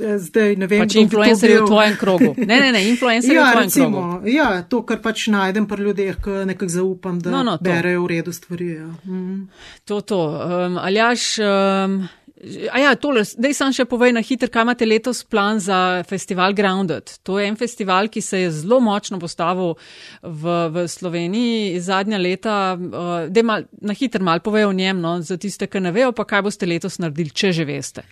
[0.00, 2.30] E, zdaj ne vem, pač influencerji v tvojem krogu.
[2.50, 4.32] Ne, ne, ne, influencerji ja, v tvojem recimo, krogu.
[4.32, 8.10] Ja, to, kar pač najdem pri ljudeh, ki nekako zaupam, da no, no, berejo v
[8.14, 8.70] redu stvari.
[8.72, 8.88] Ja.
[9.04, 9.46] Mm.
[9.88, 10.20] To, to.
[10.32, 11.28] Um, Aljaš.
[11.44, 12.02] Um,
[12.42, 16.56] A ja, tole, zdaj sam še povej na hitro, kaj imate letos plan za festival
[16.58, 17.12] Grounded.
[17.22, 19.76] To je en festival, ki se je zelo močno postavil
[20.22, 22.56] v, v Sloveniji zadnja leta.
[22.74, 26.10] Uh, Dej mal, na hitro mal povej o njem, no, za tiste, ki ne vejo,
[26.18, 28.02] pa kaj boste letos naredili, če že veste.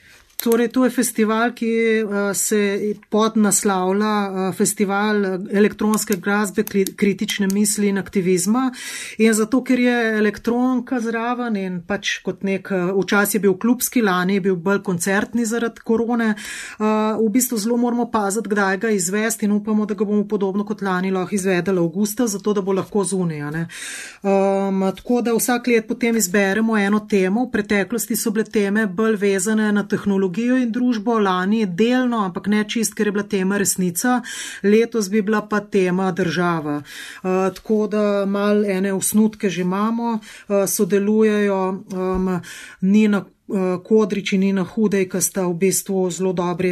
[0.40, 1.68] Torej, to je festival, ki
[2.00, 6.64] uh, se podnaslavlja uh, festival elektronske glasbe,
[6.96, 8.70] kritične misli in aktivizma.
[9.18, 14.38] In zato, ker je elektronka zraven in pač kot nek, včasih je bil klubski, lani
[14.38, 16.30] je bil bolj koncertni zaradi korone,
[16.80, 20.80] v bistvu zelo moramo paziti, kdaj ga izvesti in upamo, da ga bomo podobno kot
[20.82, 23.52] lani lahko izvedeli avgusta, zato da bo lahko zunija.
[24.22, 27.44] Um, tako da vsak let potem izberemo eno temo.
[27.44, 32.46] V preteklosti so bile teme bolj vezane na tehnologijo tehnologijo in družbo, lani delno, ampak
[32.46, 34.22] ne čist, ker je bila tema resnica,
[34.62, 36.82] letos bi bila pa tema država.
[37.22, 40.18] Uh, tako da mal ene osnutke že imamo,
[40.48, 42.40] uh, sodelujejo um,
[42.80, 43.39] ni na Eh,
[43.84, 46.70] Kodrič in Nina Hudej, ki sta v bistvu zelo dobri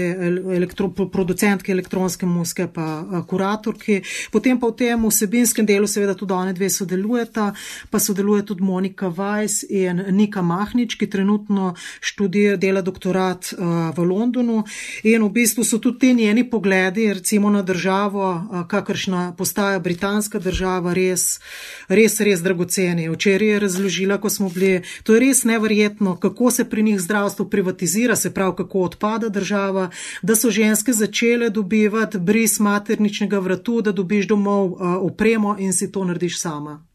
[0.55, 4.03] elektro, producentki elektronske muske, pa kuratorki.
[4.31, 7.53] Potem pa v tem vsebinskem delu seveda tudi one dve sodelujeta,
[7.91, 14.63] pa sodeluje tudi Monika Weiss in Nika Mahnič, ki trenutno študira, dela doktorat v Londonu.
[15.03, 20.95] In v bistvu so tudi ti njeni pogledi, recimo na državo, kakršna postaja britanska država,
[20.95, 21.41] res,
[21.89, 23.09] res, res dragoceni.
[23.11, 27.49] Včeraj je razložila, ko smo bili, to je res neverjetno, kako se pri njih zdravstvo
[27.49, 29.91] privatizira, se pravi, kako odpada država,
[30.23, 35.93] da so ženske začele dobivati bris materničnega vratu, da dobiš domov uh, opremo in si
[35.93, 36.89] to narediš sama.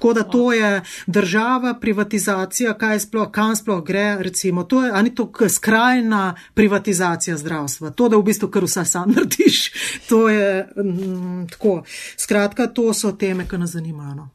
[0.00, 5.14] Tako da to je država, privatizacija, kaj sploh, kam sploh gre, recimo, to je, ani
[5.14, 9.72] to skrajna privatizacija zdravstva, to, da v bistvu kar vse sam narediš,
[10.08, 11.82] to je mm, tako.
[12.16, 14.14] Skratka, to so teme, ki nas zanimajo.
[14.14, 14.28] No.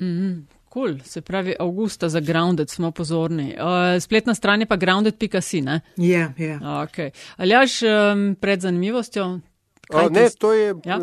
[0.00, 0.51] Mm -hmm.
[0.72, 0.98] Cool.
[1.04, 3.56] Se pravi, avgusta za Grounded smo pozorni.
[3.58, 5.80] Uh, spletna stran je pa grounded.si, ne?
[5.96, 6.48] Je, yeah, je.
[6.48, 6.62] Yeah.
[6.62, 7.10] Okay.
[7.36, 9.40] Aljaš, um, pred zanimivostjo?
[9.94, 10.98] Uh, ne, to je, ja?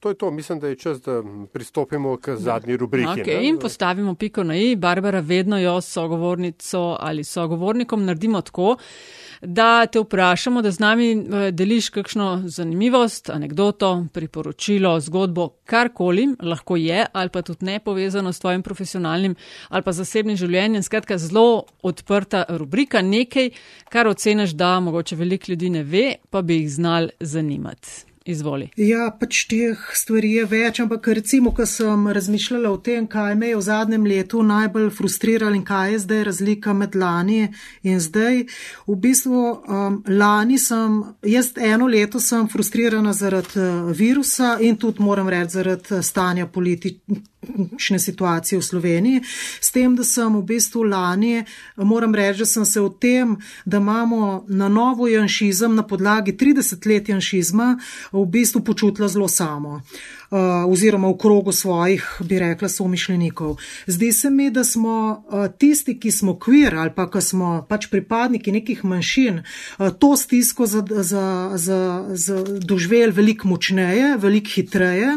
[0.00, 0.30] To je to.
[0.30, 1.22] Mislim, da je čas, da
[1.52, 3.22] pristopimo k zadnji rubriki.
[3.22, 3.48] Okay.
[3.48, 4.76] In postavimo piko na i.
[4.76, 8.76] Barbara, vedno jo sogovornico ali sogovornikom naredimo tako
[9.42, 16.76] da te vprašamo, da z nami eh, deliš kakšno zanimivost, anegdoto, priporočilo, zgodbo, karkoli lahko
[16.76, 19.36] je ali pa tudi ne povezano s tvojim profesionalnim
[19.68, 20.82] ali pa zasebnim življenjem.
[20.82, 23.50] Skratka, zelo odprta rubrika, nekaj,
[23.88, 28.15] kar oceniš, da mogoče veliko ljudi ne ve, pa bi jih znal zanimati.
[28.26, 28.68] Izvoli.
[28.76, 33.52] Ja, pač teh stvari je več, ampak recimo, ko sem razmišljala o tem, kaj me
[33.52, 37.52] je v zadnjem letu najbolj frustriralo in kaj je zdaj razlika med lani
[37.86, 38.42] in zdaj,
[38.86, 45.06] v bistvu um, lani sem, jaz eno leto sem frustrirana zaradi uh, virusa in tudi
[45.06, 49.22] moram reči zaradi stanja politike politične situacije v Sloveniji.
[49.60, 51.44] S tem, da sem v bistvu lani,
[51.76, 56.86] moram reči, da sem se o tem, da imamo na novo janšizem na podlagi 30
[56.86, 57.78] let janšizma,
[58.12, 59.80] v bistvu počutila zelo samo.
[60.30, 63.56] Uh, oziroma v krogu svojih, bi rekla, somišljenikov.
[63.86, 67.86] Zdi se mi, da smo uh, tisti, ki smo kvir ali pa ki smo pač
[67.86, 69.38] pripadniki nekih manjšin,
[69.78, 75.12] uh, to stisko za, za, za, za doživeli veliko močneje, veliko hitreje.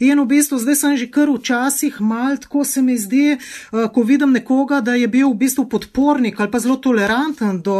[0.00, 3.36] In v bistvu zdaj sem že kar včasih mal, tako se mi zdi,
[3.68, 7.78] ko vidim nekoga, da je bil v bistvu podpornik ali pa zelo toleranten do,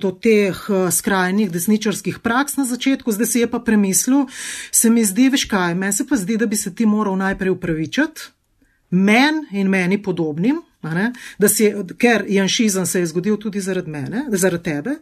[0.00, 0.56] do teh
[0.90, 4.26] skrajnih desničarskih praks na začetku, zdaj se je pa premislil,
[4.72, 7.50] se mi zdi, veš kaj, meni se pa zdi, da bi se ti moral najprej
[7.50, 8.20] upravičiti,
[8.90, 10.62] meni in meni podobnim,
[11.48, 11.66] Si,
[12.00, 14.94] ker janšizem se je zgodil tudi zaradi mene, zaradi tebe,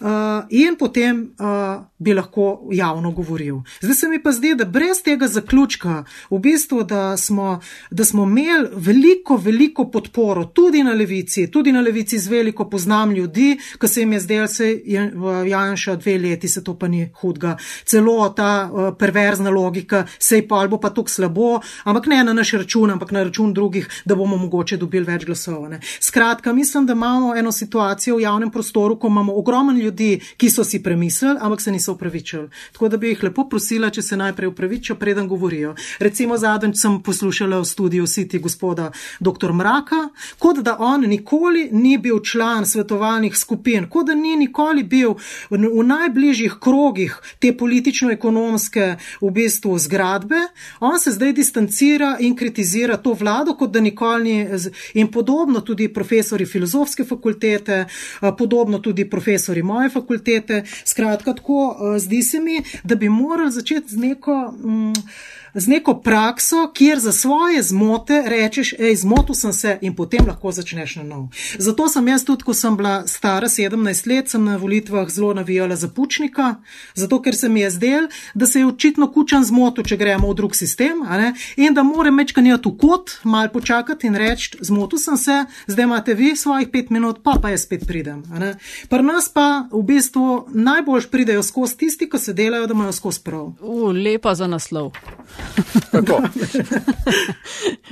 [0.00, 3.56] uh, in potem uh, bi lahko javno govoril.
[3.80, 7.58] Zdaj se mi pa zdi, da brez tega zaključka, v bistvu, da smo,
[7.90, 13.10] da smo imeli veliko, veliko podporo tudi na levici, tudi na levici z veliko poznam
[13.10, 15.12] ljudi, ki se jim je zdel, se je
[15.48, 17.56] Janša dve leti, se to pa ni hudga.
[17.84, 22.32] Celo ta uh, perverzna logika, sej pa ali bo pa tako slabo, ampak ne na
[22.32, 25.68] naš račun, ampak na račun drugih, da bomo mogoče dobili več glasov.
[25.68, 25.80] Ne.
[26.00, 30.64] Skratka, mislim, da imamo eno situacijo v javnem prostoru, ko imamo ogromno ljudi, ki so
[30.64, 32.48] si premislili, ampak se niso upravičili.
[32.72, 35.74] Tako da bi jih lepo prosila, če se najprej upravičijo, preden govorijo.
[35.98, 38.90] Recimo zadnjič sem poslušala v studiu City gospoda
[39.20, 39.52] dr.
[39.52, 45.16] Mraka, kot da on nikoli ni bil član svetovalnih skupin, kot da ni nikoli bil
[45.50, 48.86] v najbližjih krogih te politično-ekonomske
[49.20, 50.40] v bistvu zgradbe.
[50.80, 54.44] On se zdaj distancira in kritizira to vlado, kot da nikoli
[54.94, 54.97] ni.
[54.98, 57.84] In podobno tudi profesori filozofske fakultete,
[58.38, 60.62] podobno tudi profesori moje fakultete.
[60.84, 64.38] Skratka, tako zdi se mi, da bi morali začeti z neko.
[64.52, 64.92] Mm,
[65.58, 70.52] z neko prakso, kjer za svoje zmote rečeš, hej, zmotil sem se in potem lahko
[70.52, 71.24] začneš na nov.
[71.58, 75.76] Zato sem jaz tudi, ko sem bila stara 17 let, sem na volitvah zelo navijala
[75.76, 76.54] za pučnika,
[76.94, 80.34] zato ker se mi je zdel, da se je očitno kučan zmotil, če gremo v
[80.34, 81.02] drug sistem
[81.56, 86.14] in da moram mečkanjati v kot, mal počakati in reči, zmotil sem se, zdaj imate
[86.14, 88.22] vi svojih pet minut, pa pa jaz spet pridem.
[88.88, 93.20] Pri nas pa v bistvu najbolj pridejo skozi tisti, ki se delajo, da imajo skozi
[93.24, 93.52] prav.
[93.60, 94.92] U, lepa za naslov.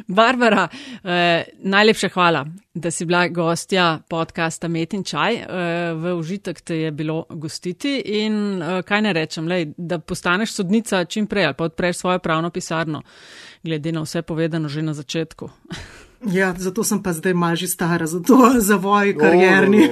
[0.07, 0.69] Barbara,
[1.05, 5.35] eh, najlepša hvala, da si bila gostja podcasta Met in Čaj.
[5.35, 5.47] Eh,
[5.95, 11.05] v užitek te je bilo gostiti in eh, kaj ne rečem, lej, da postaneš sodnica
[11.05, 13.03] čim prej ali pa odpreš svojo pravno pisarno,
[13.63, 15.51] glede na vse povedano že na začetku.
[16.33, 19.89] Ja, zato sem pa zdaj malži stara, zato za voj karjerni.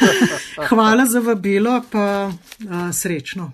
[0.68, 2.30] Hvala za vabilo, pa
[2.70, 3.52] a, srečno.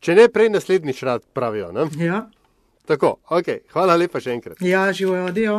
[0.00, 1.70] Če ne prej naslednjič rad pravijo.
[1.72, 1.86] Ne?
[2.00, 2.24] Ja.
[2.86, 4.60] Tako, ok, hvala lepa še enkrat.
[4.60, 5.58] Ja, živijo, adijo.